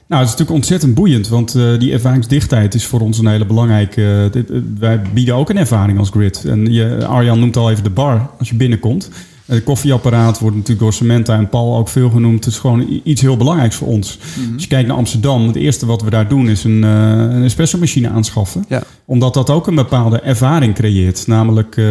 Nou, 0.07 0.21
het 0.21 0.29
is 0.31 0.37
natuurlijk 0.37 0.51
ontzettend 0.65 0.93
boeiend, 0.93 1.27
want 1.27 1.55
eh, 1.55 1.79
die 1.79 1.91
ervaringsdichtheid 1.93 2.73
is 2.73 2.85
voor 2.85 2.99
ons 2.99 3.17
een 3.17 3.27
hele 3.27 3.45
belangrijke. 3.45 4.29
dit- 4.31 4.51
wij 4.79 5.01
bieden 5.13 5.35
ook 5.35 5.49
een 5.49 5.57
ervaring 5.57 5.99
als 5.99 6.09
grid. 6.09 6.45
En 6.45 6.73
je, 6.73 7.05
Arjan 7.05 7.39
noemt 7.39 7.57
al 7.57 7.71
even 7.71 7.83
de 7.83 7.89
bar 7.89 8.29
als 8.39 8.49
je 8.49 8.55
binnenkomt. 8.55 9.09
Het 9.49 9.63
koffieapparaat 9.63 10.39
wordt 10.39 10.55
natuurlijk 10.55 10.81
door 10.81 10.93
Samantha 10.93 11.37
en 11.37 11.49
Paul 11.49 11.77
ook 11.77 11.87
veel 11.87 12.09
genoemd. 12.09 12.45
Het 12.45 12.53
is 12.53 12.59
gewoon 12.59 13.01
iets 13.03 13.21
heel 13.21 13.37
belangrijks 13.37 13.75
voor 13.75 13.87
ons. 13.87 14.19
Als 14.53 14.63
je 14.63 14.67
kijkt 14.67 14.87
naar 14.87 14.97
Amsterdam, 14.97 15.47
het 15.47 15.55
eerste 15.55 15.85
wat 15.85 16.01
we 16.01 16.09
daar 16.09 16.27
doen 16.27 16.49
is 16.49 16.63
een, 16.63 16.83
eh, 16.83 16.89
een 17.35 17.43
espresso-machine 17.43 18.09
aanschaffen. 18.09 18.65
Ja. 18.67 18.83
Omdat 19.05 19.33
dat 19.33 19.49
ook 19.49 19.67
een 19.67 19.75
bepaalde 19.75 20.19
ervaring 20.19 20.73
creëert. 20.73 21.27
Namelijk, 21.27 21.77
eh, 21.77 21.85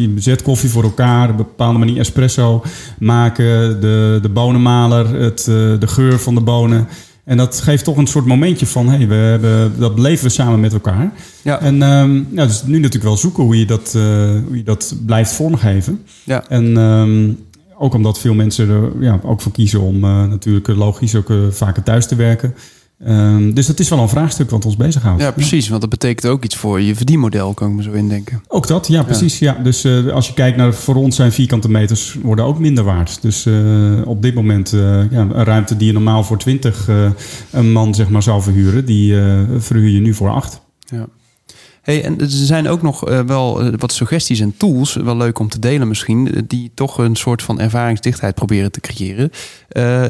je 0.00 0.12
zet 0.16 0.42
koffie 0.42 0.70
voor 0.70 0.82
elkaar, 0.82 1.28
een 1.28 1.36
bepaalde 1.36 1.78
manier 1.78 1.98
espresso 1.98 2.62
maken, 2.98 3.80
de, 3.80 4.18
de 4.22 4.28
bonenmaler, 4.28 5.20
het, 5.20 5.40
eh, 5.40 5.54
de 5.54 5.86
geur 5.86 6.18
van 6.18 6.34
de 6.34 6.40
bonen. 6.40 6.88
En 7.24 7.36
dat 7.36 7.60
geeft 7.60 7.84
toch 7.84 7.96
een 7.96 8.06
soort 8.06 8.26
momentje 8.26 8.66
van, 8.66 8.88
hey, 8.88 9.08
we 9.08 9.14
hebben, 9.14 9.78
dat 9.78 9.94
beleven 9.94 10.24
we 10.24 10.30
samen 10.30 10.60
met 10.60 10.72
elkaar. 10.72 11.12
Ja. 11.42 11.60
En 11.60 11.82
ehm 11.82 12.16
ja, 12.16 12.46
dus 12.46 12.62
nu 12.62 12.74
natuurlijk 12.74 13.04
wel 13.04 13.16
zoeken 13.16 13.42
hoe 13.42 13.58
je 13.58 13.66
dat, 13.66 13.92
eh, 13.96 14.02
hoe 14.46 14.56
je 14.56 14.62
dat 14.62 14.94
blijft 15.06 15.32
vormgeven. 15.32 16.02
Ja. 16.24 16.44
En 16.48 16.76
ehm, 16.76 17.32
ook 17.78 17.94
omdat 17.94 18.18
veel 18.18 18.34
mensen 18.34 18.68
er 18.68 18.92
ja, 19.00 19.20
ook 19.22 19.40
voor 19.40 19.52
kiezen 19.52 19.80
om 19.80 20.04
eh, 20.04 20.24
natuurlijk 20.24 20.68
logisch 20.68 21.14
ook 21.14 21.30
eh, 21.30 21.36
vaker 21.50 21.82
thuis 21.82 22.06
te 22.06 22.14
werken. 22.14 22.54
Ehm, 22.98 23.52
dus 23.52 23.66
dat 23.66 23.78
is 23.78 23.88
wel 23.88 23.98
een 23.98 24.08
vraagstuk 24.08 24.50
wat 24.50 24.64
ons 24.64 24.76
bezighoudt. 24.76 25.22
Ja, 25.22 25.30
precies, 25.30 25.68
want 25.68 25.80
dat 25.80 25.90
betekent 25.90 26.26
ook 26.26 26.44
iets 26.44 26.56
voor 26.56 26.80
je 26.80 26.94
verdienmodel, 26.94 27.54
kan 27.54 27.68
ik 27.70 27.74
me 27.76 27.82
zo 27.82 27.92
indenken. 27.92 28.42
Ook 28.48 28.66
dat, 28.66 28.86
ja, 28.86 29.02
precies. 29.02 29.38
Ja. 29.38 29.52
Dus 29.62 29.84
eh, 29.84 30.06
als 30.06 30.26
je 30.26 30.34
kijkt 30.34 30.56
naar 30.56 30.74
voor 30.74 30.94
ons 30.94 31.16
zijn 31.16 31.32
vierkante 31.32 31.70
meters 31.70 32.16
worden 32.22 32.44
ook 32.44 32.58
minder 32.58 32.84
waard. 32.84 33.22
Dus 33.22 33.46
eh, 33.46 34.00
op 34.04 34.22
dit 34.22 34.34
moment 34.34 34.72
eh, 34.72 35.10
ja, 35.10 35.20
een 35.20 35.44
ruimte 35.44 35.76
die 35.76 35.86
je 35.86 35.92
normaal 35.92 36.24
voor 36.24 36.38
20 36.38 36.88
eh, 36.88 37.10
een 37.50 37.72
man 37.72 37.94
zeg 37.94 38.08
maar, 38.08 38.22
zou 38.22 38.42
verhuren, 38.42 38.84
die 38.84 39.14
verhuur 39.58 39.88
je 39.88 40.00
nu 40.00 40.14
voor 40.14 40.30
8. 40.30 40.60
Ja. 40.78 41.06
Hey, 41.84 42.04
en 42.04 42.20
er 42.20 42.26
zijn 42.28 42.68
ook 42.68 42.82
nog 42.82 43.08
eh, 43.08 43.20
wel 43.20 43.60
eh, 43.60 43.72
wat 43.76 43.92
suggesties 43.92 44.40
en 44.40 44.56
tools, 44.56 44.94
wel 44.94 45.16
leuk 45.16 45.38
om 45.38 45.48
te 45.48 45.58
delen 45.58 45.88
misschien, 45.88 46.34
eh, 46.34 46.42
die 46.46 46.70
toch 46.74 46.98
een 46.98 47.16
soort 47.16 47.42
van 47.42 47.60
ervaringsdichtheid 47.60 48.34
proberen 48.34 48.72
te 48.72 48.80
creëren. 48.80 49.30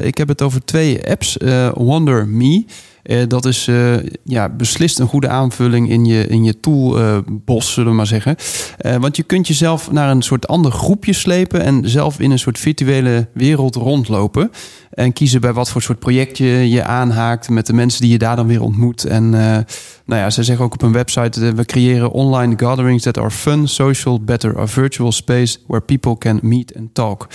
Ik 0.05 0.17
heb 0.17 0.27
het 0.27 0.41
over 0.41 0.65
twee 0.65 1.09
apps. 1.09 1.37
Wonder 1.73 2.27
Me. 2.27 2.65
Eh, 3.05 3.21
dat 3.27 3.45
is 3.45 3.67
eh, 3.67 3.95
ja, 4.23 4.49
beslist 4.49 4.99
een 4.99 5.07
goede 5.07 5.27
aanvulling 5.27 5.89
in 5.89 6.05
je, 6.05 6.27
in 6.27 6.43
je 6.43 6.59
toolbos, 6.59 7.73
zullen 7.73 7.89
we 7.89 7.95
maar 7.95 8.07
zeggen. 8.07 8.35
Eh, 8.77 8.95
want 8.95 9.15
je 9.15 9.23
kunt 9.23 9.47
jezelf 9.47 9.91
naar 9.91 10.09
een 10.09 10.21
soort 10.21 10.47
ander 10.47 10.71
groepje 10.71 11.13
slepen 11.13 11.61
en 11.61 11.89
zelf 11.89 12.19
in 12.19 12.31
een 12.31 12.39
soort 12.39 12.59
virtuele 12.59 13.27
wereld 13.33 13.75
rondlopen. 13.75 14.51
En 14.91 15.13
kiezen 15.13 15.41
bij 15.41 15.53
wat 15.53 15.69
voor 15.69 15.81
soort 15.81 15.99
project 15.99 16.37
je 16.37 16.69
je 16.69 16.83
aanhaakt 16.83 17.49
met 17.49 17.65
de 17.65 17.73
mensen 17.73 18.01
die 18.01 18.11
je 18.11 18.17
daar 18.17 18.35
dan 18.35 18.47
weer 18.47 18.61
ontmoet. 18.61 19.05
En 19.05 19.29
nou 20.05 20.21
ja, 20.21 20.29
ze 20.29 20.43
zeggen 20.43 20.65
ook 20.65 20.73
op 20.73 20.81
hun 20.81 20.91
website: 20.91 21.53
we 21.53 21.65
creëren 21.65 22.11
online 22.11 22.53
gatherings 22.57 23.03
that 23.03 23.17
are 23.17 23.31
fun, 23.31 23.67
social, 23.67 24.23
better, 24.23 24.59
a 24.59 24.67
virtual 24.67 25.11
space 25.11 25.57
where 25.67 25.85
people 25.85 26.17
can 26.17 26.39
meet 26.41 26.75
and 26.77 26.93
talk. 26.93 27.27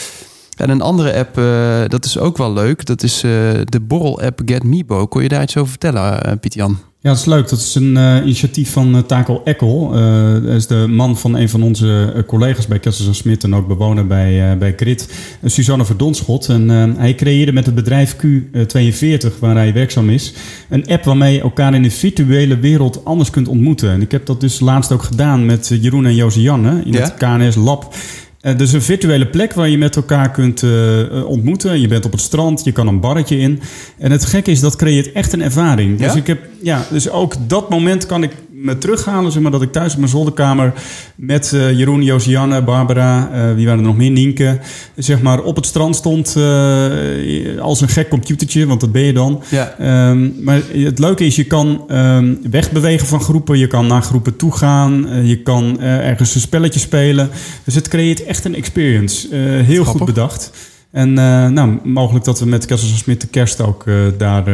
En 0.61 0.71
een 0.71 0.81
andere 0.81 1.17
app, 1.17 1.39
eh, 1.39 1.81
dat 1.89 2.05
is 2.05 2.19
ook 2.19 2.37
wel 2.37 2.53
leuk. 2.53 2.87
Dat 2.87 3.03
is 3.03 3.23
eh, 3.23 3.31
de 3.65 3.81
borrel-app 3.81 4.41
Get 4.45 4.63
Mebo. 4.65 5.07
Kon 5.07 5.23
je 5.23 5.29
daar 5.29 5.43
iets 5.43 5.57
over 5.57 5.71
vertellen, 5.71 6.27
uh, 6.27 6.33
Piet-Jan? 6.41 6.79
Ja, 7.03 7.11
dat 7.11 7.19
is 7.19 7.25
leuk. 7.25 7.49
Dat 7.49 7.59
is 7.59 7.75
een 7.75 7.97
eh, 7.97 8.17
initiatief 8.23 8.73
van 8.73 8.97
uh, 8.97 9.03
Taco 9.03 9.41
Eckel. 9.45 9.91
Uh, 9.95 10.33
dat 10.33 10.55
is 10.55 10.67
de 10.67 10.87
man 10.89 11.17
van 11.17 11.35
een 11.35 11.49
van 11.49 11.63
onze 11.63 12.25
collega's 12.27 12.67
bij 12.67 12.79
Kessels 12.79 13.17
Smit 13.17 13.45
en 13.45 13.55
ook 13.55 13.69
bewoner 13.69 14.07
bij, 14.07 14.59
bij 14.59 14.73
Grit, 14.77 15.09
Suzanne 15.45 15.85
Verdonschot. 15.85 16.49
En 16.49 16.69
hij 16.99 17.15
creëerde 17.15 17.53
met 17.53 17.67
het 17.67 17.75
bedrijf 17.75 18.17
Q42, 18.17 19.39
waar 19.39 19.55
hij 19.55 19.73
werkzaam 19.73 20.11
is, 20.11 20.33
een 20.69 20.87
app 20.87 21.05
waarmee 21.05 21.35
je 21.35 21.41
elkaar 21.41 21.75
in 21.75 21.83
de 21.83 21.91
virtuele 21.91 22.59
wereld 22.59 23.05
anders 23.05 23.31
kunt 23.31 23.49
ontmoeten. 23.49 23.91
En 23.91 24.03
ik 24.03 24.11
heb 24.11 24.27
dat 24.27 24.41
dus 24.41 24.61
laatst 24.61 24.93
ook 24.93 25.03
gedaan 25.03 25.47
met 25.47 25.71
eh, 25.71 25.83
Jeroen 25.83 26.07
en 26.07 26.15
Josianne 26.15 26.83
in 26.85 26.93
ja? 26.93 27.01
het 27.01 27.15
KNS 27.15 27.55
Lab. 27.55 27.95
Uh, 28.43 28.59
dus 28.59 28.73
een 28.73 28.83
virtuele 28.83 29.27
plek 29.27 29.53
waar 29.53 29.69
je 29.69 29.79
met 29.79 29.97
elkaar 29.97 30.31
kunt 30.31 30.63
uh, 30.63 31.27
ontmoeten. 31.27 31.81
Je 31.81 31.89
bent 31.89 32.05
op 32.05 32.13
het 32.13 32.21
strand, 32.21 32.65
je 32.65 32.73
kan 32.73 32.87
een 32.87 33.01
barretje 33.01 33.39
in. 33.39 33.61
En 33.99 34.11
het 34.11 34.25
gekke 34.25 34.51
is, 34.51 34.61
dat 34.61 34.77
creëert 34.77 35.13
echt 35.13 35.33
een 35.33 35.43
ervaring. 35.43 36.01
Ja? 36.01 36.07
Dus, 36.07 36.17
ik 36.17 36.27
heb, 36.27 36.41
ja, 36.63 36.87
dus 36.91 37.11
ook 37.11 37.35
dat 37.47 37.71
moment 37.71 38.07
kan 38.07 38.23
ik 38.23 38.33
me 38.63 38.79
terughalen, 38.79 39.33
zeg 39.33 39.43
maar, 39.43 39.51
dat 39.51 39.63
ik 39.63 39.73
thuis 39.73 39.93
op 39.93 39.99
mijn 39.99 40.11
zolderkamer 40.11 40.73
met 41.15 41.53
eh, 41.53 41.79
Jeroen, 41.79 42.03
Josianne, 42.03 42.63
Barbara, 42.63 43.31
eh, 43.33 43.55
wie 43.55 43.67
waren 43.67 43.81
er 43.81 43.87
nog 43.87 43.97
meer, 43.97 44.11
Nienke, 44.11 44.59
zeg 44.97 45.23
maar, 45.23 45.43
op 45.43 45.57
het 45.57 45.67
strand 45.67 45.97
stond 45.97 46.37
eh, 46.37 47.61
als 47.61 47.81
een 47.81 47.89
gek 47.89 48.09
computertje, 48.09 48.67
want 48.67 48.81
dat 48.81 48.93
ben 48.93 49.03
je 49.03 49.13
dan. 49.13 49.43
Ja. 49.49 49.75
Ehm, 49.79 50.45
maar 50.45 50.61
het 50.73 50.99
leuke 50.99 51.27
is, 51.27 51.37
je 51.37 51.45
kan 51.45 51.85
ehm, 51.89 52.35
wegbewegen 52.51 53.07
van 53.07 53.21
groepen, 53.21 53.59
je 53.59 53.67
kan 53.67 53.87
naar 53.87 54.03
groepen 54.03 54.37
toe 54.37 54.57
gaan, 54.57 55.07
je 55.27 55.43
kan 55.43 55.81
ergens 55.81 56.35
een 56.35 56.41
spelletje 56.41 56.81
spelen. 56.81 57.31
Dus 57.65 57.75
het 57.75 57.89
creëert 57.89 58.25
echt 58.25 58.45
een 58.45 58.55
experience. 58.55 59.29
Heel 59.37 59.83
Grappig. 59.83 59.93
goed 59.93 60.05
bedacht. 60.05 60.51
En 60.91 61.13
nou, 61.53 61.79
mogelijk 61.85 62.25
dat 62.25 62.41
we 62.41 62.47
met 62.47 62.67
Kessels 62.67 62.99
Smit 62.99 63.21
de 63.21 63.27
kerst 63.27 63.61
ook 63.61 63.85
daar 64.19 64.45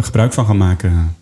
gebruik 0.00 0.32
van 0.32 0.46
gaan 0.46 0.56
maken. 0.56 1.14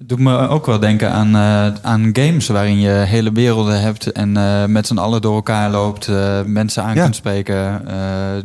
Doet 0.00 0.18
me 0.18 0.48
ook 0.48 0.66
wel 0.66 0.78
denken 0.78 1.12
aan, 1.12 1.34
eh, 1.34 1.80
aan 1.82 2.10
games 2.12 2.46
waarin 2.46 2.80
je 2.80 2.90
hele 2.90 3.32
werelden 3.32 3.80
hebt 3.80 4.12
en 4.12 4.36
eh, 4.36 4.64
met 4.64 4.86
z'n 4.86 4.98
allen 4.98 5.20
door 5.20 5.34
elkaar 5.34 5.70
loopt, 5.70 6.08
eh, 6.08 6.42
mensen 6.42 6.82
aan 6.82 6.94
Ja. 6.94 7.02
kunt 7.02 7.16
spreken. 7.16 7.82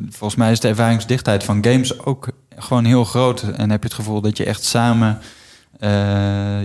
Volgens 0.10 0.36
mij 0.36 0.52
is 0.52 0.60
de 0.60 0.68
ervaringsdichtheid 0.68 1.44
van 1.44 1.66
games 1.66 2.06
ook 2.06 2.28
gewoon 2.58 2.86
heel 2.86 3.04
groot. 3.04 3.42
En 3.42 3.70
heb 3.70 3.82
je 3.82 3.88
het 3.88 3.98
gevoel 3.98 4.22
dat 4.22 4.38
je 4.38 4.46
echt 4.46 4.64
samen, 4.64 5.18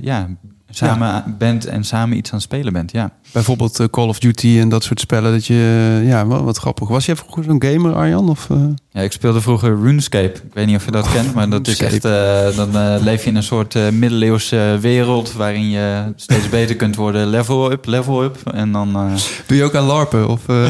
ja, 0.01 0.29
samen 0.71 1.35
bent 1.39 1.67
en 1.67 1.85
samen 1.85 2.17
iets 2.17 2.31
aan 2.31 2.35
het 2.39 2.45
spelen 2.47 2.73
bent. 2.73 2.93
Ja. 2.93 3.11
Bijvoorbeeld 3.33 3.81
eh, 3.81 3.87
Call 3.91 4.09
of 4.09 4.19
Duty 4.19 4.59
en 4.61 4.69
dat 4.69 4.85
soort 4.85 5.01
spellen. 5.01 5.33
Dat 5.33 5.47
je, 5.47 5.99
eh, 6.03 6.09
ja, 6.09 6.27
wel 6.27 6.45
wat 6.45 6.59
grappig. 6.59 6.89
Was 6.89 7.07
jij 7.07 7.17
vroeger 7.17 7.45
zo'n 7.45 7.63
gamer, 7.63 7.95
Arjan? 7.95 8.29
Of, 8.29 8.51
eh? 8.51 8.57
Ja, 8.91 9.01
ik 9.01 9.13
speelde 9.13 9.41
vroeger 9.41 9.81
RuneScape. 9.83 10.33
Ik 10.47 10.55
weet 10.55 10.67
niet 10.67 10.77
of 10.77 10.85
je 10.85 10.91
dat 10.91 11.11
kent, 11.13 11.35
maar 11.35 11.49
dat 11.49 11.67
is 11.69 11.81
echt. 11.81 12.05
eh, 12.05 12.57
dan 12.57 12.99
leef 13.03 13.25
je 13.25 13.31
in 13.31 13.37
een 13.37 13.43
soort 13.43 13.75
eh, 13.75 13.89
middeleeuwse 13.89 14.79
wereld 14.81 15.33
waarin 15.33 15.71
je 15.71 16.13
steeds 16.17 16.49
beter 16.59 16.77
kunt 16.77 16.97
worden. 16.97 17.27
Level 17.27 17.73
up, 17.73 17.87
level 17.87 18.23
up. 18.25 18.37
En 18.55 18.73
dan. 18.73 18.97
eh, 18.97 19.13
Doe 19.47 19.57
je 19.57 19.65
ook 19.65 19.75
aan 19.75 19.85
larpen? 19.85 20.29
Of, 20.29 20.49
eh? 20.49 20.65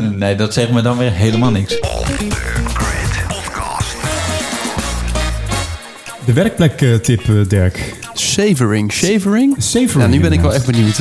nee, 0.10 0.34
dat 0.34 0.52
zegt 0.52 0.70
me 0.72 0.82
dan 0.82 0.96
weer 0.96 1.12
helemaal 1.12 1.50
niks. 1.50 1.78
De 6.24 6.32
werkplektip, 6.32 7.48
Dirk. 7.48 7.94
Savoring. 8.14 8.92
Savoring? 8.92 9.54
Savoring, 9.58 10.02
Ja, 10.02 10.06
nu 10.06 10.20
ben 10.20 10.32
ik 10.32 10.40
wel 10.40 10.54
echt 10.54 10.66
benieuwd. 10.66 11.00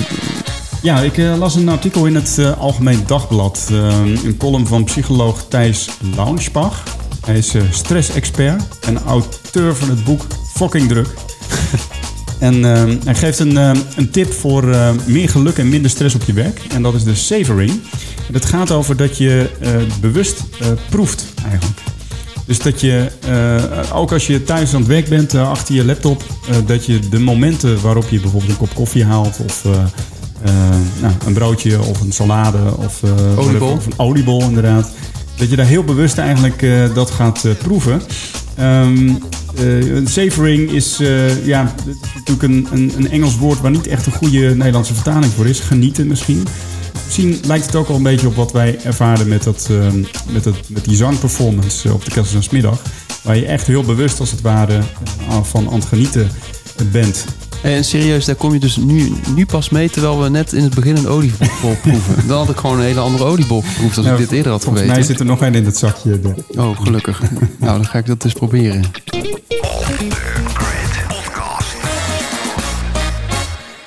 Ja, 0.81 0.99
ik 0.99 1.17
eh, 1.17 1.37
las 1.37 1.55
een 1.55 1.69
artikel 1.69 2.05
in 2.05 2.15
het 2.15 2.37
eh, 2.37 2.57
Algemeen 2.57 3.03
Dagblad. 3.05 3.67
eh, 3.71 3.99
een 4.23 4.37
column 4.37 4.67
van 4.67 4.83
psycholoog 4.83 5.45
Thijs 5.47 5.89
Launsbach. 6.15 6.83
Hij 7.25 7.37
is 7.37 7.53
stressexpert 7.71 8.79
en 8.79 9.03
auteur 9.03 9.75
van 9.75 9.89
het 9.89 10.03
boek 10.03 10.21
Fucking 10.53 10.87
Druk. 10.87 11.07
en 12.39 12.63
hij 13.03 13.15
geeft 13.15 13.39
een, 13.39 13.55
een 13.95 14.09
tip 14.11 14.33
voor 14.33 14.65
meer 15.05 15.29
geluk 15.29 15.57
en 15.57 15.69
minder 15.69 15.91
stress 15.91 16.15
op 16.15 16.23
je 16.25 16.33
werk. 16.33 16.61
En 16.73 16.81
dat 16.81 16.93
is 16.93 17.03
de 17.03 17.15
savoring. 17.15 17.71
En 18.27 18.33
het 18.33 18.45
gaat 18.45 18.71
over 18.71 18.97
dat 18.97 19.17
je 19.17 19.49
bewust 20.01 20.43
proeft 20.89 21.25
eigenlijk. 21.49 21.79
Dus 22.45 22.59
dat 22.59 22.81
je, 22.81 23.11
eh, 23.27 23.95
ook 23.95 24.11
als 24.11 24.27
je 24.27 24.43
thuis 24.43 24.73
aan 24.73 24.79
het 24.79 24.89
werk 24.89 25.09
bent, 25.09 25.33
eh, 25.33 25.49
achter 25.49 25.75
je 25.75 25.85
laptop, 25.85 26.23
eh, 26.49 26.55
dat 26.65 26.85
je 26.85 26.99
de 27.09 27.19
momenten 27.19 27.81
waarop 27.81 28.09
je 28.09 28.19
bijvoorbeeld 28.19 28.51
een 28.51 28.57
kop 28.57 28.73
koffie 28.73 29.05
haalt 29.05 29.39
of 29.45 29.63
nou, 31.01 31.13
een 31.25 31.33
broodje 31.33 31.81
of 31.81 32.01
een 32.01 32.11
salade 32.11 32.77
of, 32.77 33.01
Oliebol. 33.37 33.71
of 33.71 33.85
een 33.85 33.99
oliebol 33.99 34.41
inderdaad, 34.41 34.91
dat 35.35 35.49
je 35.49 35.55
daar 35.55 35.65
heel 35.65 35.83
bewust 35.83 36.17
eigenlijk 36.17 36.65
dat 36.93 37.11
gaat 37.11 37.45
proeven. 37.57 38.01
Ehm, 38.55 39.09
eh, 39.55 40.05
savoring 40.05 40.71
is, 40.71 40.99
ja, 41.43 41.73
natuurlijk 42.13 42.41
een, 42.41 42.67
een, 42.71 42.93
een 42.97 43.11
Engels 43.11 43.37
woord 43.37 43.61
waar 43.61 43.71
niet 43.71 43.87
echt 43.87 44.05
een 44.05 44.11
goede 44.11 44.55
Nederlandse 44.55 44.93
vertaling 44.93 45.31
voor 45.33 45.47
is. 45.47 45.59
Genieten 45.59 46.07
misschien. 46.07 46.47
Misschien 47.05 47.39
lijkt 47.45 47.65
het 47.65 47.75
ook 47.75 47.87
al 47.87 47.95
een 47.95 48.03
beetje 48.03 48.27
op 48.27 48.35
wat 48.35 48.51
wij 48.51 48.79
ervaren 48.83 49.27
met, 49.27 49.43
dat, 49.43 49.67
ehm, 49.71 49.99
met, 50.31 50.43
dat, 50.43 50.55
met 50.67 50.85
die 50.85 50.95
zangperformance 50.95 51.87
eh, 51.87 51.93
op 51.93 52.05
de 52.05 52.11
Kerstdagsmiddag. 52.11 52.81
Waar 53.23 53.35
je 53.35 53.45
echt 53.45 53.67
heel 53.67 53.83
bewust 53.83 54.19
als 54.19 54.31
het 54.31 54.41
ware 54.41 54.77
eh, 55.29 55.43
van 55.43 55.67
aan 55.67 55.73
het 55.73 55.85
genieten 55.85 56.29
bent. 56.91 57.25
En 57.63 57.85
serieus, 57.85 58.25
daar 58.25 58.35
kom 58.35 58.53
je 58.53 58.59
dus 58.59 58.75
nu, 58.77 59.13
nu 59.35 59.45
pas 59.45 59.69
mee... 59.69 59.89
terwijl 59.89 60.21
we 60.21 60.29
net 60.29 60.53
in 60.53 60.63
het 60.63 60.75
begin 60.75 60.95
een 60.97 61.07
oliebol 61.07 61.75
proeven. 61.81 62.27
Dan 62.27 62.37
had 62.37 62.49
ik 62.49 62.57
gewoon 62.57 62.77
een 62.77 62.85
hele 62.85 62.99
andere 62.99 63.23
oliebol 63.23 63.61
geproefd... 63.61 63.97
als 63.97 64.05
ik 64.05 64.17
dit 64.17 64.31
eerder 64.31 64.51
had 64.51 64.63
Volgens 64.63 64.83
geweten. 64.83 65.05
mij 65.05 65.11
zit 65.11 65.19
er 65.19 65.25
nog 65.25 65.41
één 65.41 65.55
in 65.55 65.65
het 65.65 65.77
zakje. 65.77 66.19
Oh, 66.55 66.79
gelukkig. 66.81 67.21
nou, 67.57 67.77
dan 67.77 67.85
ga 67.85 67.97
ik 67.97 68.05
dat 68.05 68.23
eens 68.23 68.33
proberen. 68.33 68.81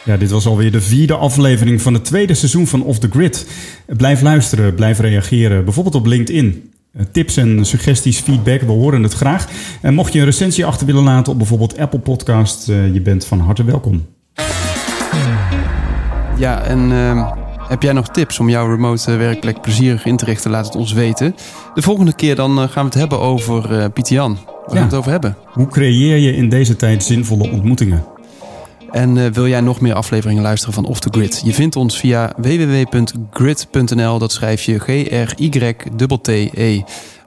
Ja, 0.07 0.17
dit 0.17 0.31
was 0.31 0.47
alweer 0.47 0.73
de 0.73 0.81
vierde 0.81 1.15
aflevering 1.15 1.83
van 1.83 1.95
het 1.95 2.05
tweede 2.05 2.35
seizoen 2.35 2.67
van 2.67 2.83
Off 2.83 2.99
the 2.99 3.09
Grid. 3.11 3.47
Blijf 3.87 4.21
luisteren, 4.21 4.75
blijf 4.75 4.99
reageren, 4.99 5.65
bijvoorbeeld 5.65 5.95
op 5.95 6.07
LinkedIn. 6.07 6.71
Eh, 6.93 7.05
Tips 7.13 7.37
en 7.37 7.65
suggesties, 7.65 8.19
feedback, 8.19 8.61
we 8.61 8.73
horen 8.73 9.03
het 9.03 9.13
graag. 9.13 9.49
En 9.81 9.95
mocht 9.95 10.13
je 10.13 10.19
een 10.19 10.25
recensie 10.25 10.65
achter 10.67 10.87
willen 10.87 11.03
laten 11.03 11.33
op 11.33 11.39
bijvoorbeeld 11.39 11.79
Apple 11.79 11.99
Podcast, 11.99 12.69
eh, 12.69 12.95
je 12.95 13.01
bent 13.01 13.25
van 13.25 13.41
harte 13.41 13.65
welkom. 13.65 14.07
Ja, 16.39 16.63
en 16.63 16.93
ehm, 16.93 17.25
heb 17.69 17.83
jij 17.83 17.93
nog 17.93 18.09
tips 18.09 18.39
om 18.39 18.49
jouw 18.49 18.71
remote 18.71 19.13
eh, 19.13 19.19
werkplek 19.19 19.61
plezierig 19.61 20.05
in 20.05 20.17
te 20.17 20.25
richten? 20.25 20.51
Laat 20.51 20.65
het 20.65 20.77
ons 20.77 20.93
weten. 20.93 21.35
De 21.75 21.83
volgende 21.83 22.15
keer 22.15 22.35
dan 22.35 22.57
gaan 22.57 22.83
we 22.85 22.91
het 22.91 22.95
hebben 22.95 23.21
over 23.21 23.79
eh 23.79 23.85
Pieter 23.93 24.15
Jan. 24.15 24.33
Waar 24.35 24.65
gaan 24.67 24.77
we 24.77 24.85
het 24.85 24.95
over 24.95 25.11
hebben? 25.11 25.37
Hoe 25.53 25.69
creëer 25.69 26.17
je 26.17 26.37
in 26.37 26.49
deze 26.49 26.77
tijd 26.77 27.03
zinvolle 27.05 27.51
ontmoetingen? 27.51 28.05
En 28.91 29.17
eh, 29.17 29.27
wil 29.27 29.47
jij 29.47 29.61
nog 29.61 29.81
meer 29.81 29.95
afleveringen 29.95 30.43
luisteren 30.43 30.75
van 30.75 30.85
Off 30.85 31.01
the 31.01 31.09
Grid? 31.11 31.43
Je 31.45 31.53
vindt 31.53 31.77
ons 31.77 31.99
via 31.99 32.33
www.grid.nl. 32.37 34.19
Dat 34.19 34.33
schrijf 34.33 34.63
je 34.63 34.79
G-R-Y-T-T-E. 34.79 36.83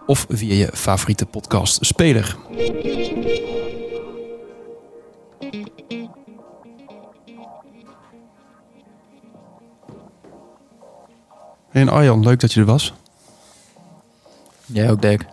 Of 0.05 0.25
via 0.29 0.53
je 0.53 0.69
favoriete 0.73 1.25
podcast 1.25 1.85
speler. 1.85 2.37
En 11.71 11.89
Arjan, 11.89 12.23
leuk 12.23 12.39
dat 12.39 12.53
je 12.53 12.59
er 12.59 12.65
was. 12.65 12.93
Jij 14.65 14.91
ook, 14.91 15.01
Dirk. 15.01 15.25